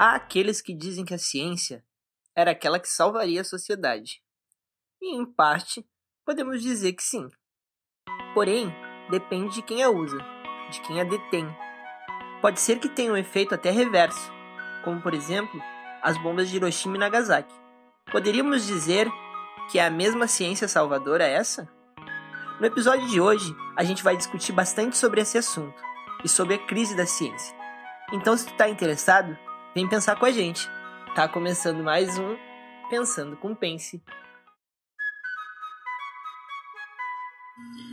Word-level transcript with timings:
Há 0.00 0.14
aqueles 0.14 0.60
que 0.60 0.72
dizem 0.72 1.04
que 1.04 1.12
a 1.12 1.18
ciência 1.18 1.84
era 2.32 2.52
aquela 2.52 2.78
que 2.78 2.88
salvaria 2.88 3.40
a 3.40 3.44
sociedade. 3.44 4.22
E, 5.02 5.16
em 5.16 5.26
parte, 5.26 5.84
podemos 6.24 6.62
dizer 6.62 6.92
que 6.92 7.02
sim. 7.02 7.28
Porém, 8.32 8.72
depende 9.10 9.56
de 9.56 9.62
quem 9.62 9.82
a 9.82 9.90
usa, 9.90 10.18
de 10.70 10.80
quem 10.82 11.00
a 11.00 11.04
detém. 11.04 11.44
Pode 12.40 12.60
ser 12.60 12.78
que 12.78 12.88
tenha 12.88 13.12
um 13.12 13.16
efeito 13.16 13.56
até 13.56 13.72
reverso, 13.72 14.32
como 14.84 15.02
por 15.02 15.14
exemplo 15.14 15.60
as 16.00 16.16
bombas 16.22 16.48
de 16.48 16.54
Hiroshima 16.54 16.94
e 16.94 17.00
Nagasaki. 17.00 17.52
Poderíamos 18.12 18.64
dizer 18.64 19.10
que 19.68 19.80
é 19.80 19.84
a 19.84 19.90
mesma 19.90 20.28
ciência 20.28 20.68
salvadora 20.68 21.24
essa? 21.26 21.68
No 22.60 22.66
episódio 22.66 23.08
de 23.08 23.20
hoje, 23.20 23.52
a 23.76 23.82
gente 23.82 24.04
vai 24.04 24.16
discutir 24.16 24.52
bastante 24.52 24.96
sobre 24.96 25.22
esse 25.22 25.36
assunto 25.36 25.82
e 26.24 26.28
sobre 26.28 26.54
a 26.54 26.66
crise 26.66 26.96
da 26.96 27.04
ciência. 27.04 27.56
Então, 28.12 28.36
se 28.36 28.46
tu 28.46 28.52
está 28.52 28.68
interessado, 28.68 29.36
vem 29.74 29.88
pensar 29.88 30.18
com 30.18 30.26
a 30.26 30.30
gente. 30.30 30.68
Tá 31.14 31.28
começando 31.28 31.82
mais 31.82 32.18
um 32.18 32.36
Pensando 32.90 33.36
com 33.36 33.54
Pense. 33.54 34.00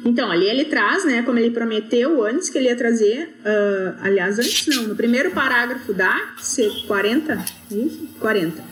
Então, 0.05 0.29
ali 0.29 0.45
ele 0.45 0.65
traz, 0.65 1.03
né, 1.03 1.23
como 1.23 1.39
ele 1.39 1.49
prometeu 1.49 2.23
antes 2.23 2.49
que 2.49 2.57
ele 2.57 2.67
ia 2.67 2.75
trazer, 2.75 3.35
uh, 3.39 3.97
aliás, 4.01 4.37
antes 4.37 4.67
não, 4.67 4.83
no 4.83 4.95
primeiro 4.95 5.31
parágrafo 5.31 5.91
da 5.93 6.35
C40, 6.37 7.43
isso? 7.71 8.07
40. 8.19 8.63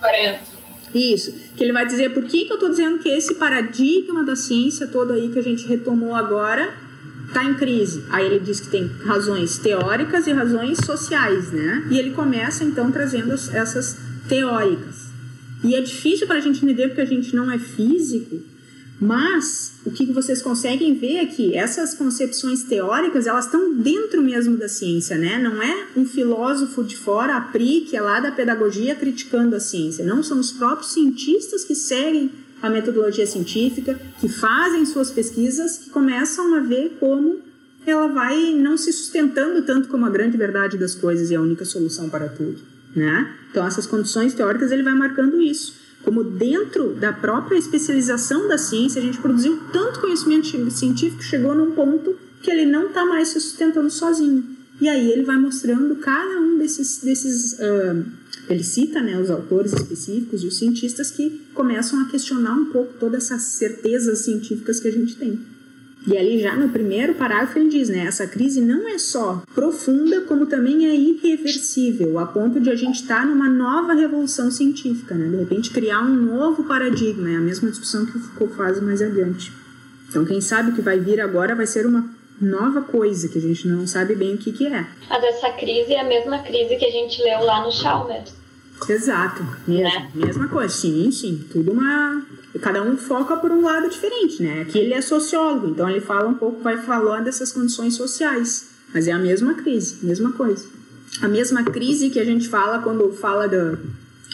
40. 0.00 0.40
Isso, 0.94 1.32
que 1.56 1.64
ele 1.64 1.72
vai 1.72 1.84
dizer 1.84 2.14
por 2.14 2.24
que, 2.24 2.44
que 2.44 2.52
eu 2.52 2.54
estou 2.54 2.70
dizendo 2.70 3.00
que 3.00 3.08
esse 3.08 3.34
paradigma 3.34 4.24
da 4.24 4.36
ciência 4.36 4.86
todo 4.86 5.12
aí 5.12 5.28
que 5.30 5.38
a 5.38 5.42
gente 5.42 5.66
retomou 5.66 6.14
agora 6.14 6.85
está 7.26 7.44
em 7.44 7.54
crise. 7.54 8.04
Aí 8.10 8.26
ele 8.26 8.40
diz 8.40 8.60
que 8.60 8.68
tem 8.68 8.86
razões 9.04 9.58
teóricas 9.58 10.26
e 10.26 10.32
razões 10.32 10.78
sociais, 10.84 11.52
né? 11.52 11.86
E 11.90 11.98
ele 11.98 12.10
começa 12.10 12.64
então 12.64 12.90
trazendo 12.90 13.32
essas 13.32 13.96
teóricas. 14.28 15.06
E 15.64 15.74
é 15.74 15.80
difícil 15.80 16.26
para 16.26 16.36
a 16.36 16.40
gente 16.40 16.64
entender 16.64 16.88
porque 16.88 17.00
a 17.00 17.06
gente 17.06 17.34
não 17.34 17.50
é 17.50 17.58
físico, 17.58 18.40
mas 19.00 19.74
o 19.84 19.90
que 19.90 20.06
vocês 20.06 20.40
conseguem 20.40 20.94
ver 20.94 21.16
é 21.16 21.26
que 21.26 21.54
essas 21.54 21.94
concepções 21.94 22.62
teóricas, 22.62 23.26
elas 23.26 23.44
estão 23.44 23.74
dentro 23.74 24.22
mesmo 24.22 24.56
da 24.56 24.68
ciência, 24.68 25.18
né? 25.18 25.38
Não 25.38 25.62
é 25.62 25.88
um 25.96 26.06
filósofo 26.06 26.82
de 26.82 26.96
fora, 26.96 27.36
a 27.36 27.40
PRI, 27.40 27.82
que 27.82 27.96
é 27.96 28.00
lá 28.00 28.20
da 28.20 28.32
pedagogia, 28.32 28.94
criticando 28.94 29.54
a 29.54 29.60
ciência. 29.60 30.04
Não, 30.04 30.22
são 30.22 30.40
os 30.40 30.50
próprios 30.50 30.92
cientistas 30.92 31.64
que 31.64 31.74
seguem 31.74 32.30
a 32.62 32.70
metodologia 32.70 33.26
científica, 33.26 33.98
que 34.20 34.28
fazem 34.28 34.84
suas 34.86 35.10
pesquisas, 35.10 35.78
que 35.78 35.90
começam 35.90 36.54
a 36.54 36.60
ver 36.60 36.96
como 36.98 37.40
ela 37.86 38.08
vai 38.08 38.52
não 38.54 38.76
se 38.76 38.92
sustentando 38.92 39.62
tanto 39.62 39.88
como 39.88 40.06
a 40.06 40.10
grande 40.10 40.36
verdade 40.36 40.76
das 40.76 40.94
coisas 40.94 41.30
e 41.30 41.36
a 41.36 41.40
única 41.40 41.64
solução 41.64 42.08
para 42.08 42.28
tudo, 42.28 42.58
né? 42.94 43.32
Então, 43.50 43.66
essas 43.66 43.86
condições 43.86 44.34
teóricas, 44.34 44.72
ele 44.72 44.82
vai 44.82 44.94
marcando 44.94 45.40
isso 45.40 45.86
como 46.06 46.22
dentro 46.22 46.94
da 46.94 47.12
própria 47.12 47.58
especialização 47.58 48.46
da 48.46 48.56
ciência, 48.56 49.02
a 49.02 49.04
gente 49.04 49.18
produziu 49.18 49.60
tanto 49.72 50.00
conhecimento 50.00 50.46
científico 50.70 51.20
chegou 51.20 51.52
num 51.52 51.72
ponto 51.72 52.16
que 52.40 52.48
ele 52.48 52.64
não 52.64 52.86
está 52.86 53.04
mais 53.04 53.28
se 53.28 53.40
sustentando 53.40 53.90
sozinho. 53.90 54.44
E 54.80 54.88
aí 54.88 55.10
ele 55.10 55.24
vai 55.24 55.36
mostrando 55.36 55.96
cada 55.96 56.38
um 56.38 56.58
desses, 56.58 56.98
desses 57.02 57.54
uh, 57.54 58.04
ele 58.48 58.62
cita 58.62 59.00
né, 59.00 59.20
os 59.20 59.30
autores 59.30 59.72
específicos 59.72 60.42
e 60.42 60.46
os 60.46 60.56
cientistas 60.56 61.10
que 61.10 61.42
começam 61.52 62.00
a 62.00 62.04
questionar 62.06 62.54
um 62.54 62.66
pouco 62.66 62.94
todas 62.98 63.24
essas 63.24 63.42
certezas 63.42 64.20
científicas 64.20 64.80
que 64.80 64.88
a 64.88 64.92
gente 64.92 65.16
tem. 65.16 65.38
E 66.06 66.16
ali 66.16 66.38
já 66.38 66.54
no 66.56 66.68
primeiro 66.68 67.14
parágrafo 67.14 67.58
ele 67.58 67.68
diz, 67.68 67.88
né, 67.88 68.06
essa 68.06 68.28
crise 68.28 68.60
não 68.60 68.88
é 68.88 68.96
só 68.96 69.42
profunda, 69.52 70.20
como 70.20 70.46
também 70.46 70.86
é 70.86 70.94
irreversível, 70.94 72.20
a 72.20 72.26
ponto 72.26 72.60
de 72.60 72.70
a 72.70 72.76
gente 72.76 73.02
estar 73.02 73.22
tá 73.22 73.26
numa 73.26 73.48
nova 73.48 73.92
revolução 73.92 74.48
científica, 74.48 75.16
né? 75.16 75.28
De 75.28 75.36
repente 75.36 75.70
criar 75.70 76.02
um 76.02 76.14
novo 76.14 76.62
paradigma, 76.62 77.28
é 77.28 77.36
a 77.36 77.40
mesma 77.40 77.68
discussão 77.70 78.06
que 78.06 78.16
o 78.16 78.20
Foucault 78.20 78.54
faz 78.56 78.80
mais 78.80 79.02
adiante. 79.02 79.52
Então 80.08 80.24
quem 80.24 80.40
sabe 80.40 80.70
o 80.70 80.74
que 80.74 80.80
vai 80.80 81.00
vir 81.00 81.20
agora 81.20 81.56
vai 81.56 81.66
ser 81.66 81.84
uma 81.84 82.08
nova 82.40 82.82
coisa 82.82 83.28
que 83.28 83.38
a 83.38 83.40
gente 83.40 83.66
não 83.66 83.86
sabe 83.86 84.14
bem 84.14 84.34
o 84.34 84.38
que 84.38 84.52
que 84.52 84.66
é. 84.66 84.86
Mas 85.08 85.24
essa 85.24 85.50
crise 85.50 85.94
é 85.94 86.00
a 86.00 86.04
mesma 86.04 86.40
crise 86.40 86.76
que 86.76 86.84
a 86.84 86.90
gente 86.90 87.22
leu 87.22 87.44
lá 87.44 87.64
no 87.64 87.72
Chalmers. 87.72 88.34
Exato, 88.88 89.42
mesmo, 89.66 89.84
né? 89.84 90.10
mesma 90.14 90.48
coisa, 90.48 90.72
sim, 90.72 91.10
sim, 91.10 91.46
tudo 91.50 91.72
uma 91.72 92.26
cada 92.60 92.82
um 92.82 92.96
foca 92.96 93.36
por 93.36 93.50
um 93.50 93.62
lado 93.62 93.88
diferente, 93.88 94.42
né? 94.42 94.62
Aqui 94.62 94.78
ele 94.78 94.94
é 94.94 95.00
sociólogo, 95.00 95.68
então 95.68 95.88
ele 95.88 96.00
fala 96.00 96.28
um 96.28 96.34
pouco, 96.34 96.62
vai 96.62 96.76
falando 96.78 97.24
dessas 97.24 97.52
condições 97.52 97.94
sociais, 97.94 98.68
mas 98.92 99.08
é 99.08 99.12
a 99.12 99.18
mesma 99.18 99.54
crise, 99.54 100.04
mesma 100.04 100.32
coisa. 100.32 100.66
A 101.22 101.28
mesma 101.28 101.62
crise 101.64 102.10
que 102.10 102.20
a 102.20 102.24
gente 102.24 102.48
fala 102.48 102.80
quando 102.80 103.12
fala 103.12 103.48
do, 103.48 103.78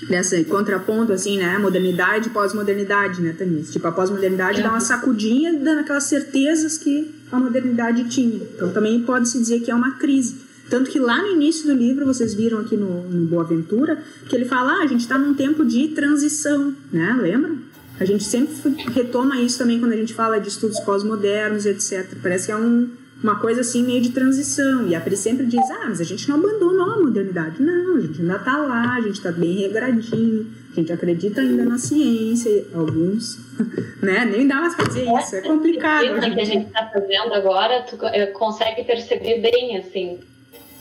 dessa 0.08 0.42
contraponto, 0.44 1.12
assim, 1.12 1.38
né? 1.38 1.58
Modernidade 1.58 2.28
e 2.28 2.30
pós-modernidade, 2.30 3.20
né, 3.20 3.34
Tanis? 3.36 3.70
Tipo, 3.70 3.88
a 3.88 3.92
pós-modernidade 3.92 4.62
dá 4.62 4.70
uma 4.70 4.80
sacudinha 4.80 5.52
dando 5.52 5.80
aquelas 5.80 6.04
certezas 6.04 6.78
que 6.78 7.14
a 7.30 7.38
modernidade 7.38 8.04
tinha. 8.08 8.40
Então 8.54 8.70
também 8.70 9.00
pode-se 9.02 9.38
dizer 9.38 9.60
que 9.60 9.70
é 9.70 9.74
uma 9.74 9.92
crise. 9.92 10.36
Tanto 10.68 10.90
que 10.90 10.98
lá 10.98 11.20
no 11.20 11.28
início 11.28 11.66
do 11.66 11.74
livro, 11.74 12.06
vocês 12.06 12.34
viram 12.34 12.58
aqui 12.58 12.76
no, 12.76 13.02
no 13.02 13.26
Boa 13.26 13.44
Ventura, 13.44 14.02
que 14.28 14.34
ele 14.34 14.44
fala, 14.44 14.72
ah, 14.72 14.82
a 14.84 14.86
gente 14.86 15.00
está 15.00 15.18
num 15.18 15.34
tempo 15.34 15.64
de 15.64 15.88
transição, 15.88 16.74
né? 16.92 17.16
Lembra? 17.20 17.52
A 18.00 18.04
gente 18.04 18.24
sempre 18.24 18.54
retoma 18.92 19.38
isso 19.40 19.58
também 19.58 19.78
quando 19.78 19.92
a 19.92 19.96
gente 19.96 20.14
fala 20.14 20.40
de 20.40 20.48
estudos 20.48 20.80
pós-modernos, 20.80 21.66
etc. 21.66 22.16
Parece 22.22 22.46
que 22.46 22.52
é 22.52 22.56
um, 22.56 22.88
uma 23.22 23.38
coisa 23.38 23.60
assim 23.60 23.84
meio 23.84 24.00
de 24.00 24.10
transição. 24.10 24.86
E 24.86 24.94
a 24.94 25.00
Pri 25.00 25.16
sempre 25.16 25.46
diz: 25.46 25.70
ah, 25.70 25.86
mas 25.88 26.00
a 26.00 26.04
gente 26.04 26.28
não 26.28 26.36
abandonou 26.36 26.90
a 26.90 26.98
modernidade. 26.98 27.62
Não, 27.62 27.96
a 27.96 28.00
gente 28.00 28.20
ainda 28.20 28.36
está 28.36 28.56
lá, 28.56 28.94
a 28.94 29.00
gente 29.00 29.14
está 29.14 29.30
bem 29.30 29.52
regradinho, 29.52 30.46
a 30.72 30.74
gente 30.74 30.92
acredita 30.92 31.40
ainda 31.40 31.64
na 31.64 31.78
ciência, 31.78 32.66
alguns. 32.74 33.38
né? 34.02 34.24
Nem 34.24 34.48
dá 34.48 34.56
mais 34.56 34.74
para 34.74 34.86
dizer 34.86 35.06
isso, 35.06 35.36
é 35.36 35.40
complicado. 35.42 36.16
O 36.16 36.20
que 36.20 36.40
a 36.40 36.44
gente 36.44 36.66
está 36.66 36.86
fazendo 36.86 37.34
agora, 37.34 37.82
tu 37.82 37.96
eh, 38.06 38.26
consegue 38.26 38.84
perceber 38.84 39.40
bem, 39.40 39.78
assim, 39.78 40.18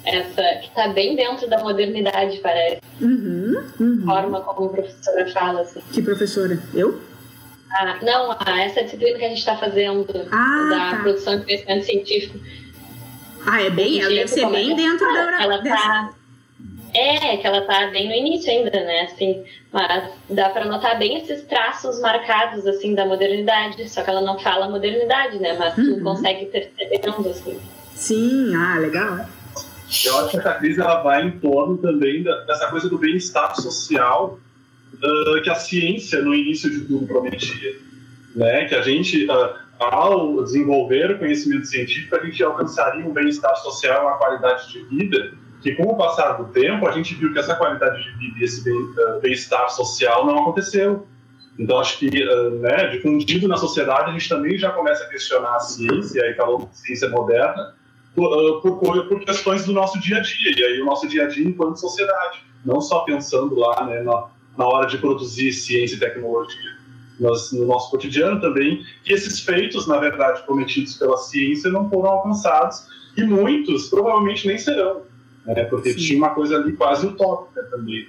essa 0.04 0.42
que 0.62 0.68
está 0.68 0.88
bem 0.88 1.16
dentro 1.16 1.48
da 1.48 1.60
modernidade, 1.60 2.40
parece. 2.40 2.82
Uhum, 3.00 3.64
uhum. 3.80 4.02
Forma 4.06 4.42
como 4.42 4.70
a 4.70 4.74
professora 4.74 5.28
fala. 5.32 5.62
Assim. 5.62 5.82
Que 5.92 6.02
professora? 6.02 6.60
Eu? 6.74 7.11
Ah, 7.74 7.98
não, 8.02 8.32
ah, 8.32 8.62
essa 8.62 8.84
disciplina 8.84 9.18
que 9.18 9.26
a 9.26 9.30
gente 9.30 9.40
está 9.40 9.56
fazendo 9.56 10.06
ah, 10.32 10.70
da 10.70 10.92
tá. 10.92 11.02
produção 11.02 11.40
de 11.40 11.46
conhecimento 11.46 11.86
científico. 11.86 12.40
Ah, 13.46 13.62
é 13.62 13.70
bem? 13.70 14.02
Ela 14.02 14.10
deve 14.10 14.28
ser 14.28 14.50
bem 14.50 14.76
dentro 14.76 15.06
da 15.14 15.26
hora. 15.26 15.44
Ela 15.44 15.64
tá, 15.64 16.14
é, 16.94 17.38
que 17.38 17.48
ela 17.48 17.62
tá 17.62 17.88
bem 17.88 18.08
no 18.08 18.14
início 18.14 18.52
ainda, 18.52 18.72
né? 18.72 19.02
Assim, 19.02 19.44
mas 19.72 20.04
dá 20.30 20.50
para 20.50 20.66
notar 20.66 21.00
bem 21.00 21.18
esses 21.18 21.44
traços 21.44 22.00
marcados 22.02 22.68
assim 22.68 22.94
da 22.94 23.06
modernidade, 23.06 23.88
só 23.90 24.04
que 24.04 24.10
ela 24.10 24.22
não 24.22 24.38
fala 24.38 24.70
modernidade, 24.70 25.40
né? 25.40 25.54
Mas 25.58 25.78
uhum. 25.78 25.96
tu 25.96 26.04
consegue 26.04 26.46
percebendo 26.48 27.30
assim. 27.30 27.60
Sim, 27.96 28.54
ah, 28.56 28.78
legal. 28.80 29.26
Eu 30.06 30.18
acho 30.20 30.30
que 30.30 30.38
essa 30.38 30.54
crise 30.54 30.80
ela 30.80 31.02
vai 31.02 31.24
em 31.24 31.32
torno 31.40 31.78
também 31.78 32.24
dessa 32.24 32.68
coisa 32.68 32.90
do 32.90 32.98
bem-estar 32.98 33.56
social 33.60 34.40
uh, 35.04 35.42
que 35.42 35.50
a 35.50 35.56
ciência 35.56 36.22
no 36.22 36.34
início 36.34 36.70
de 36.70 36.82
tudo 36.82 37.06
prometia, 37.08 37.76
né? 38.36 38.66
Que 38.66 38.76
a 38.76 38.82
gente 38.82 39.26
uh, 39.26 39.56
ao 39.80 40.44
desenvolver 40.44 41.12
o 41.12 41.20
conhecimento 41.20 41.66
científico 41.66 42.16
a 42.16 42.24
gente 42.24 42.44
alcançaria 42.44 43.06
um 43.06 43.12
bem-estar 43.12 43.56
social, 43.58 44.04
uma 44.04 44.18
qualidade 44.18 44.72
de 44.72 44.84
vida 44.84 45.34
que 45.62 45.76
com 45.76 45.84
o 45.84 45.96
passar 45.96 46.34
do 46.34 46.46
tempo 46.46 46.88
a 46.88 46.92
gente 46.92 47.14
viu 47.16 47.32
que 47.32 47.40
essa 47.40 47.56
qualidade 47.56 48.04
de 48.04 48.12
vida 48.18 48.40
e 48.40 48.44
esse 48.44 48.64
bem-estar 49.22 49.70
social 49.70 50.26
não 50.26 50.40
aconteceu. 50.40 51.08
Então 51.58 51.80
acho 51.80 52.00
que, 52.00 52.10
né, 52.60 52.88
difundido 52.88 53.48
na 53.48 53.58
sociedade 53.58 54.10
a 54.10 54.14
gente 54.14 54.28
também 54.28 54.58
já 54.58 54.72
começa 54.72 55.04
a 55.04 55.08
questionar 55.08 55.56
a 55.56 55.60
ciência, 55.60 56.24
aí 56.24 56.34
falou 56.34 56.70
ciência 56.74 57.10
moderna, 57.10 57.76
por, 58.16 58.62
por, 58.62 59.08
por, 59.08 59.20
questões 59.24 59.66
do 59.66 59.72
nosso 59.72 60.00
dia 60.00 60.18
a 60.18 60.22
dia, 60.22 60.60
e 60.60 60.64
aí 60.64 60.82
o 60.82 60.86
nosso 60.86 61.08
dia 61.08 61.26
a 61.26 61.28
dia 61.28 61.48
enquanto 61.48 61.80
sociedade, 61.80 62.44
não 62.66 62.82
só 62.82 63.02
pensando 63.02 63.56
lá 63.56 63.86
né, 63.86 64.02
na, 64.02 64.28
na 64.58 64.66
hora 64.66 64.88
de 64.88 64.98
produzir 64.98 65.52
ciência 65.54 65.96
e 65.96 66.00
tecnologia, 66.00 66.78
mas 67.20 67.52
no 67.52 67.66
nosso 67.66 67.92
cotidiano 67.92 68.40
também, 68.42 68.84
que 69.04 69.14
esses 69.14 69.40
feitos, 69.40 69.88
na 69.88 69.98
verdade, 69.98 70.44
prometidos 70.44 70.96
pela 70.96 71.18
ciência 71.18 71.70
não 71.70 71.90
foram 71.90 72.10
alcançados, 72.10 72.88
e 73.16 73.24
muitos 73.24 73.90
provavelmente 73.90 74.48
nem 74.48 74.58
serão, 74.58 75.02
né, 75.46 75.66
porque 75.66 75.94
Sim. 75.94 76.00
tinha 76.00 76.18
uma 76.18 76.30
coisa 76.30 76.58
ali 76.58 76.74
quase 76.74 77.06
utópica 77.06 77.64
também. 77.64 78.08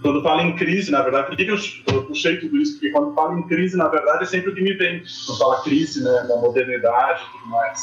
Quando 0.00 0.22
fala 0.22 0.42
em 0.42 0.56
crise, 0.56 0.90
na 0.90 1.00
verdade, 1.02 1.28
por 1.28 1.36
que 1.36 1.44
eu, 1.44 2.02
puxei 2.04 2.36
tudo 2.38 2.56
isso? 2.56 2.72
Porque 2.72 2.90
quando 2.90 3.14
fala 3.14 3.38
em 3.38 3.46
crise, 3.46 3.76
na 3.76 3.86
verdade, 3.86 4.24
é 4.24 4.26
sempre 4.26 4.50
o 4.50 4.54
que 4.54 4.60
me 4.60 4.72
vem. 4.72 5.02
Quando 5.26 5.38
fala 5.38 5.62
crise, 5.62 6.02
né, 6.02 6.24
na 6.28 6.36
modernidade 6.36 7.22
e 7.22 7.38
tudo 7.38 7.50
mais 7.50 7.80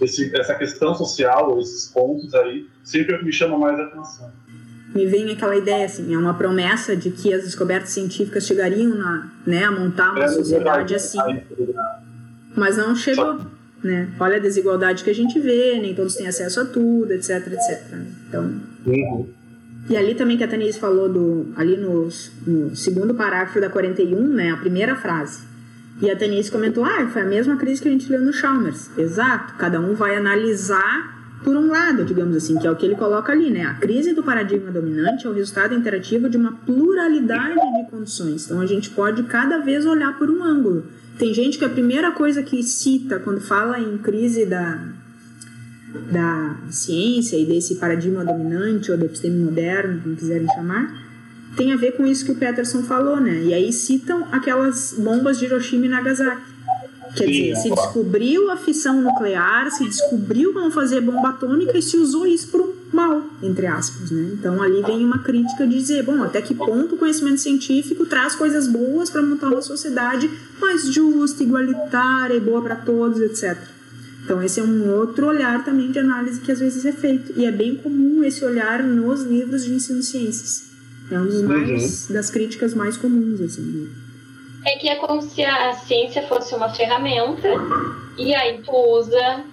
esse, 0.00 0.34
essa 0.36 0.54
questão 0.54 0.94
social, 0.94 1.58
esses 1.58 1.90
pontos 1.90 2.34
aí, 2.34 2.68
sempre 2.84 3.12
é 3.12 3.16
o 3.16 3.18
que 3.20 3.26
me 3.26 3.32
chama 3.32 3.58
mais 3.58 3.78
atenção. 3.78 4.30
Me 4.94 5.06
vem 5.06 5.30
aquela 5.30 5.56
ideia, 5.56 5.84
assim, 5.84 6.14
é 6.14 6.18
uma 6.18 6.34
promessa 6.34 6.96
de 6.96 7.10
que 7.10 7.32
as 7.32 7.44
descobertas 7.44 7.90
científicas 7.90 8.46
chegariam 8.46 8.94
na, 8.94 9.28
né, 9.46 9.64
a 9.64 9.70
montar 9.70 10.12
uma 10.12 10.24
é, 10.24 10.28
sociedade 10.28 10.94
assim. 10.94 11.18
Mas 12.56 12.76
não 12.76 12.96
chegou, 12.96 13.38
né? 13.82 14.08
Olha 14.18 14.36
a 14.36 14.40
desigualdade 14.40 15.04
que 15.04 15.10
a 15.10 15.14
gente 15.14 15.38
vê, 15.38 15.78
nem 15.78 15.94
todos 15.94 16.14
têm 16.14 16.26
acesso 16.26 16.60
a 16.60 16.64
tudo, 16.64 17.12
etc, 17.12 17.46
etc. 17.46 17.82
Então... 18.28 18.60
Uhum. 18.86 19.28
E 19.90 19.96
ali 19.96 20.14
também 20.14 20.36
que 20.36 20.44
a 20.44 20.48
Tanise 20.48 20.78
falou 20.78 21.08
do 21.08 21.46
ali 21.56 21.76
no, 21.76 22.08
no, 22.46 22.76
segundo 22.76 23.14
parágrafo 23.14 23.58
da 23.58 23.70
41, 23.70 24.22
né, 24.28 24.50
a 24.50 24.56
primeira 24.58 24.94
frase. 24.94 25.40
E 26.02 26.10
a 26.10 26.16
Tanise 26.16 26.50
comentou: 26.50 26.84
"Ah, 26.84 27.08
foi 27.10 27.22
a 27.22 27.24
mesma 27.24 27.56
crise 27.56 27.80
que 27.80 27.88
a 27.88 27.90
gente 27.90 28.10
leu 28.10 28.20
no 28.20 28.32
Chalmers". 28.32 28.90
Exato, 28.98 29.54
cada 29.54 29.80
um 29.80 29.94
vai 29.94 30.14
analisar 30.14 31.17
por 31.42 31.56
um 31.56 31.68
lado, 31.68 32.04
digamos 32.04 32.36
assim, 32.36 32.58
que 32.58 32.66
é 32.66 32.70
o 32.70 32.76
que 32.76 32.84
ele 32.84 32.96
coloca 32.96 33.32
ali, 33.32 33.50
né? 33.50 33.64
A 33.64 33.74
crise 33.74 34.12
do 34.12 34.22
paradigma 34.22 34.70
dominante 34.70 35.26
é 35.26 35.30
o 35.30 35.32
resultado 35.32 35.74
interativo 35.74 36.28
de 36.28 36.36
uma 36.36 36.52
pluralidade 36.52 37.54
de 37.54 37.90
condições. 37.90 38.44
Então 38.44 38.60
a 38.60 38.66
gente 38.66 38.90
pode 38.90 39.22
cada 39.24 39.58
vez 39.58 39.86
olhar 39.86 40.18
por 40.18 40.30
um 40.30 40.42
ângulo. 40.42 40.86
Tem 41.18 41.32
gente 41.32 41.58
que 41.58 41.64
a 41.64 41.68
primeira 41.68 42.12
coisa 42.12 42.42
que 42.42 42.62
cita 42.62 43.18
quando 43.18 43.40
fala 43.40 43.78
em 43.78 43.98
crise 43.98 44.46
da 44.46 44.78
da 46.12 46.56
ciência 46.70 47.36
e 47.38 47.46
desse 47.46 47.76
paradigma 47.76 48.22
dominante 48.22 48.90
ou 48.90 48.98
do 48.98 49.06
episteme 49.06 49.42
moderno, 49.42 50.02
como 50.02 50.14
quiserem 50.14 50.46
chamar, 50.48 50.94
tem 51.56 51.72
a 51.72 51.76
ver 51.76 51.92
com 51.92 52.06
isso 52.06 52.24
que 52.24 52.32
o 52.32 52.34
Peterson 52.34 52.82
falou, 52.82 53.18
né? 53.18 53.42
E 53.42 53.54
aí 53.54 53.72
citam 53.72 54.26
aquelas 54.30 54.94
bombas 54.98 55.38
de 55.38 55.46
Hiroshima 55.46 55.86
e 55.86 55.88
Nagasaki. 55.88 56.57
Quer 57.18 57.26
dizer, 57.26 57.56
se 57.56 57.70
descobriu 57.70 58.50
a 58.50 58.56
fissão 58.56 59.00
nuclear, 59.00 59.70
se 59.70 59.84
descobriu 59.84 60.52
como 60.52 60.70
fazer 60.70 61.00
bomba 61.00 61.30
atômica 61.30 61.76
e 61.76 61.82
se 61.82 61.96
usou 61.96 62.26
isso 62.26 62.48
para 62.48 62.62
o 62.62 62.74
mal, 62.92 63.22
entre 63.42 63.66
aspas, 63.66 64.10
né? 64.10 64.30
Então 64.32 64.62
ali 64.62 64.82
vem 64.82 65.04
uma 65.04 65.18
crítica 65.18 65.66
de 65.66 65.74
dizer, 65.74 66.02
bom, 66.04 66.22
até 66.22 66.40
que 66.40 66.54
ponto 66.54 66.94
o 66.94 66.98
conhecimento 66.98 67.40
científico 67.40 68.06
traz 68.06 68.34
coisas 68.34 68.66
boas 68.66 69.10
para 69.10 69.22
montar 69.22 69.48
uma 69.48 69.62
sociedade 69.62 70.30
mais 70.60 70.92
justa, 70.92 71.42
igualitária 71.42 72.34
e 72.34 72.40
boa 72.40 72.62
para 72.62 72.76
todos, 72.76 73.20
etc. 73.20 73.58
Então, 74.24 74.42
esse 74.42 74.60
é 74.60 74.62
um 74.62 74.90
outro 74.90 75.26
olhar 75.26 75.64
também 75.64 75.90
de 75.90 75.98
análise 75.98 76.40
que 76.40 76.52
às 76.52 76.58
vezes 76.58 76.84
é 76.84 76.92
feito. 76.92 77.32
E 77.34 77.46
é 77.46 77.50
bem 77.50 77.76
comum 77.76 78.22
esse 78.22 78.44
olhar 78.44 78.82
nos 78.82 79.22
livros 79.22 79.64
de 79.64 79.72
ensino 79.72 80.00
de 80.00 80.04
ciências. 80.04 80.64
É 81.10 81.18
um 81.18 81.24
dos 81.24 81.36
uhum. 81.36 81.48
mais, 81.48 82.06
das 82.08 82.28
críticas 82.28 82.74
mais 82.74 82.98
comuns, 82.98 83.40
assim. 83.40 83.88
É 84.64 84.76
que 84.76 84.88
é 84.88 84.96
como 84.96 85.22
se 85.22 85.44
a 85.44 85.72
ciência 85.72 86.22
fosse 86.26 86.54
uma 86.54 86.68
ferramenta 86.68 87.48
e 88.16 88.34
aí 88.34 88.60
tu 88.62 88.72
usa 88.72 89.44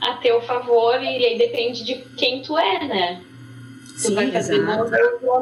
a 0.00 0.14
teu 0.14 0.40
favor 0.42 0.94
e 1.02 1.24
aí 1.24 1.38
depende 1.38 1.84
de 1.84 1.94
quem 2.16 2.42
tu 2.42 2.56
é, 2.58 2.86
né? 2.86 3.20
Sim, 3.96 4.16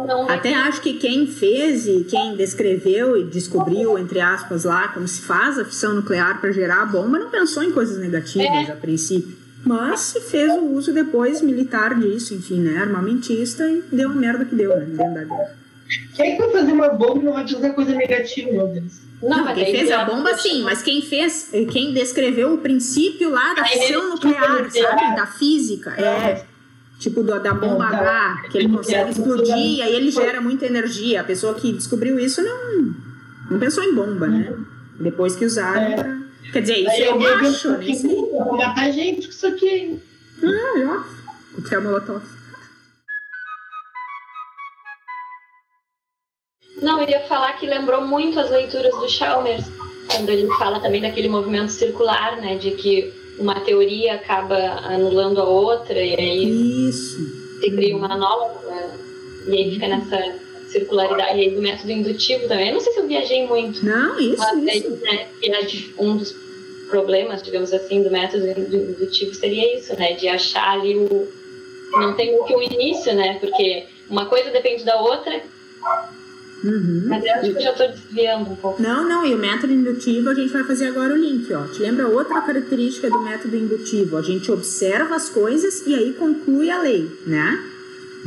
não, 0.06 0.28
Até 0.28 0.52
acho 0.52 0.82
que 0.82 0.94
quem 0.94 1.26
fez 1.26 1.86
e 1.86 2.04
quem 2.04 2.36
descreveu 2.36 3.16
e 3.16 3.24
descobriu, 3.24 3.96
entre 3.96 4.20
aspas, 4.20 4.64
lá, 4.64 4.88
como 4.88 5.06
se 5.06 5.22
faz 5.22 5.58
a 5.58 5.64
fissão 5.64 5.94
nuclear 5.94 6.40
para 6.40 6.52
gerar 6.52 6.82
a 6.82 6.86
bomba, 6.86 7.18
não 7.18 7.30
pensou 7.30 7.62
em 7.62 7.72
coisas 7.72 7.98
negativas 7.98 8.68
é. 8.68 8.72
a 8.72 8.76
princípio. 8.76 9.38
Mas 9.64 10.00
se 10.00 10.20
fez 10.20 10.52
o 10.52 10.64
uso 10.72 10.92
depois 10.92 11.40
militar 11.42 11.98
disso, 11.98 12.34
enfim, 12.34 12.60
né? 12.60 12.78
Armamentista 12.78 13.70
e 13.70 13.82
deu 13.92 14.10
a 14.10 14.14
merda 14.14 14.44
que 14.44 14.54
deu, 14.54 14.76
né? 14.76 14.86
Dentro 14.86 15.14
da 15.14 15.24
guerra. 15.24 15.56
Quem 16.14 16.38
vai 16.38 16.50
fazer 16.50 16.72
uma 16.72 16.88
bomba 16.88 17.22
não 17.22 17.32
vai 17.32 17.44
dizer 17.44 17.74
coisa 17.74 17.94
negativa, 17.94 18.50
meu 18.50 18.68
Deus. 18.68 19.09
Não, 19.22 19.44
não 19.44 19.54
quem 19.54 19.66
fez 19.66 19.90
a 19.90 20.04
bomba 20.04 20.34
sim, 20.36 20.62
mas 20.62 20.82
quem 20.82 21.02
fez, 21.02 21.50
quem 21.70 21.92
descreveu 21.92 22.54
o 22.54 22.58
princípio 22.58 23.30
lá 23.30 23.52
da 23.54 23.64
fissão 23.64 24.10
nuclear, 24.10 24.70
sabe? 24.70 25.16
Da 25.16 25.26
física. 25.26 25.90
É 25.90 26.44
tipo 27.00 27.22
do, 27.22 27.40
da 27.40 27.54
bomba 27.54 27.86
H, 27.86 28.42
que 28.50 28.58
ele 28.58 28.68
consegue 28.68 29.10
explodir 29.10 29.56
e 29.56 29.82
aí 29.82 29.94
ele 29.94 30.10
gera 30.10 30.40
muita 30.40 30.66
energia. 30.66 31.22
A 31.22 31.24
pessoa 31.24 31.54
que 31.54 31.72
descobriu 31.72 32.20
isso 32.20 32.42
não, 32.42 32.94
não 33.50 33.58
pensou 33.58 33.82
em 33.82 33.94
bomba, 33.94 34.28
né? 34.28 34.54
Depois 35.00 35.34
que 35.34 35.46
usaram. 35.46 35.80
É. 35.80 35.94
Pra... 35.96 36.20
Quer 36.52 36.60
dizer, 36.60 36.78
isso 36.78 37.02
eu, 37.02 37.20
eu 37.20 37.36
acho. 37.36 37.70
Né? 37.70 37.84
Gente 38.92 39.26
com 39.26 39.32
isso 39.32 39.46
aqui. 39.46 39.98
Ah, 40.42 40.78
já. 40.78 41.04
O 41.56 41.62
que 41.62 41.74
é 41.74 41.78
molotov? 41.80 42.22
Não, 46.80 47.00
eu 47.00 47.08
ia 47.08 47.20
falar 47.20 47.52
que 47.54 47.66
lembrou 47.66 48.06
muito 48.06 48.38
as 48.40 48.50
leituras 48.50 48.94
do 48.94 49.08
Chalmers, 49.08 49.64
quando 50.06 50.30
ele 50.30 50.48
fala 50.56 50.80
também 50.80 51.00
daquele 51.00 51.28
movimento 51.28 51.70
circular, 51.70 52.36
né? 52.40 52.56
De 52.56 52.72
que 52.72 53.12
uma 53.38 53.60
teoria 53.60 54.14
acaba 54.14 54.56
anulando 54.84 55.40
a 55.40 55.44
outra 55.44 55.98
e 56.02 56.14
aí 56.14 56.88
Isso. 56.88 57.18
se 57.60 57.70
cria 57.70 57.96
uma 57.96 58.16
nova 58.16 58.60
e 59.46 59.56
aí 59.56 59.70
fica 59.72 59.88
nessa 59.88 60.34
circularidade 60.68 61.38
e 61.38 61.42
aí 61.42 61.50
do 61.50 61.62
método 61.62 61.90
indutivo 61.90 62.46
também. 62.46 62.68
Eu 62.68 62.74
não 62.74 62.80
sei 62.80 62.92
se 62.92 63.00
eu 63.00 63.06
viajei 63.06 63.46
muito. 63.46 63.84
Não, 63.84 64.18
isso, 64.20 64.38
mas, 64.38 64.74
isso. 64.74 64.90
Né, 64.90 65.28
um 65.98 66.16
dos 66.16 66.34
problemas, 66.88 67.42
digamos 67.42 67.72
assim, 67.72 68.02
do 68.02 68.10
método 68.10 68.46
indutivo 68.46 69.34
seria 69.34 69.76
isso, 69.76 69.94
né? 69.96 70.12
De 70.12 70.28
achar 70.28 70.72
ali 70.72 70.96
o 70.96 71.28
não 71.92 72.14
tem 72.14 72.38
o 72.38 72.44
que 72.44 72.54
o 72.54 72.62
início, 72.62 73.12
né? 73.14 73.38
Porque 73.40 73.86
uma 74.08 74.26
coisa 74.26 74.50
depende 74.50 74.84
da 74.84 75.00
outra 75.00 75.42
Uhum. 76.62 77.04
Mas 77.06 77.24
eu 77.24 77.32
acho 77.32 77.50
que 77.52 77.56
eu 77.56 77.62
já 77.62 77.70
estou 77.72 77.88
desviando 77.88 78.50
um 78.50 78.56
pouco. 78.56 78.82
Não, 78.82 79.08
não, 79.08 79.24
e 79.24 79.34
o 79.34 79.38
método 79.38 79.72
indutivo 79.72 80.28
a 80.28 80.34
gente 80.34 80.52
vai 80.52 80.64
fazer 80.64 80.86
agora 80.86 81.14
o 81.14 81.16
link, 81.16 81.52
ó. 81.52 81.64
Te 81.68 81.80
lembra 81.80 82.08
outra 82.08 82.40
característica 82.42 83.08
do 83.08 83.20
método 83.20 83.56
indutivo? 83.56 84.16
A 84.16 84.22
gente 84.22 84.50
observa 84.52 85.16
as 85.16 85.28
coisas 85.28 85.86
e 85.86 85.94
aí 85.94 86.12
conclui 86.12 86.70
a 86.70 86.80
lei, 86.82 87.10
né? 87.26 87.64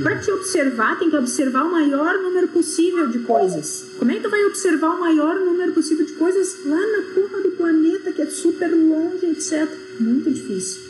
Para 0.01 0.17
te 0.17 0.31
observar, 0.31 0.97
tem 0.97 1.09
que 1.09 1.15
observar 1.15 1.63
o 1.65 1.71
maior 1.71 2.17
número 2.17 2.47
possível 2.47 3.07
de 3.07 3.19
coisas. 3.19 3.85
Como 3.99 4.09
é 4.09 4.15
que 4.15 4.21
tu 4.21 4.29
vai 4.29 4.43
observar 4.45 4.89
o 4.89 4.99
maior 4.99 5.35
número 5.39 5.71
possível 5.71 6.03
de 6.03 6.13
coisas 6.13 6.57
lá 6.65 6.79
na 6.79 7.03
porra 7.13 7.43
do 7.43 7.51
planeta, 7.51 8.11
que 8.11 8.23
é 8.23 8.25
super 8.25 8.71
longe, 8.73 9.27
etc? 9.27 9.69
Muito 9.99 10.31
difícil. 10.31 10.81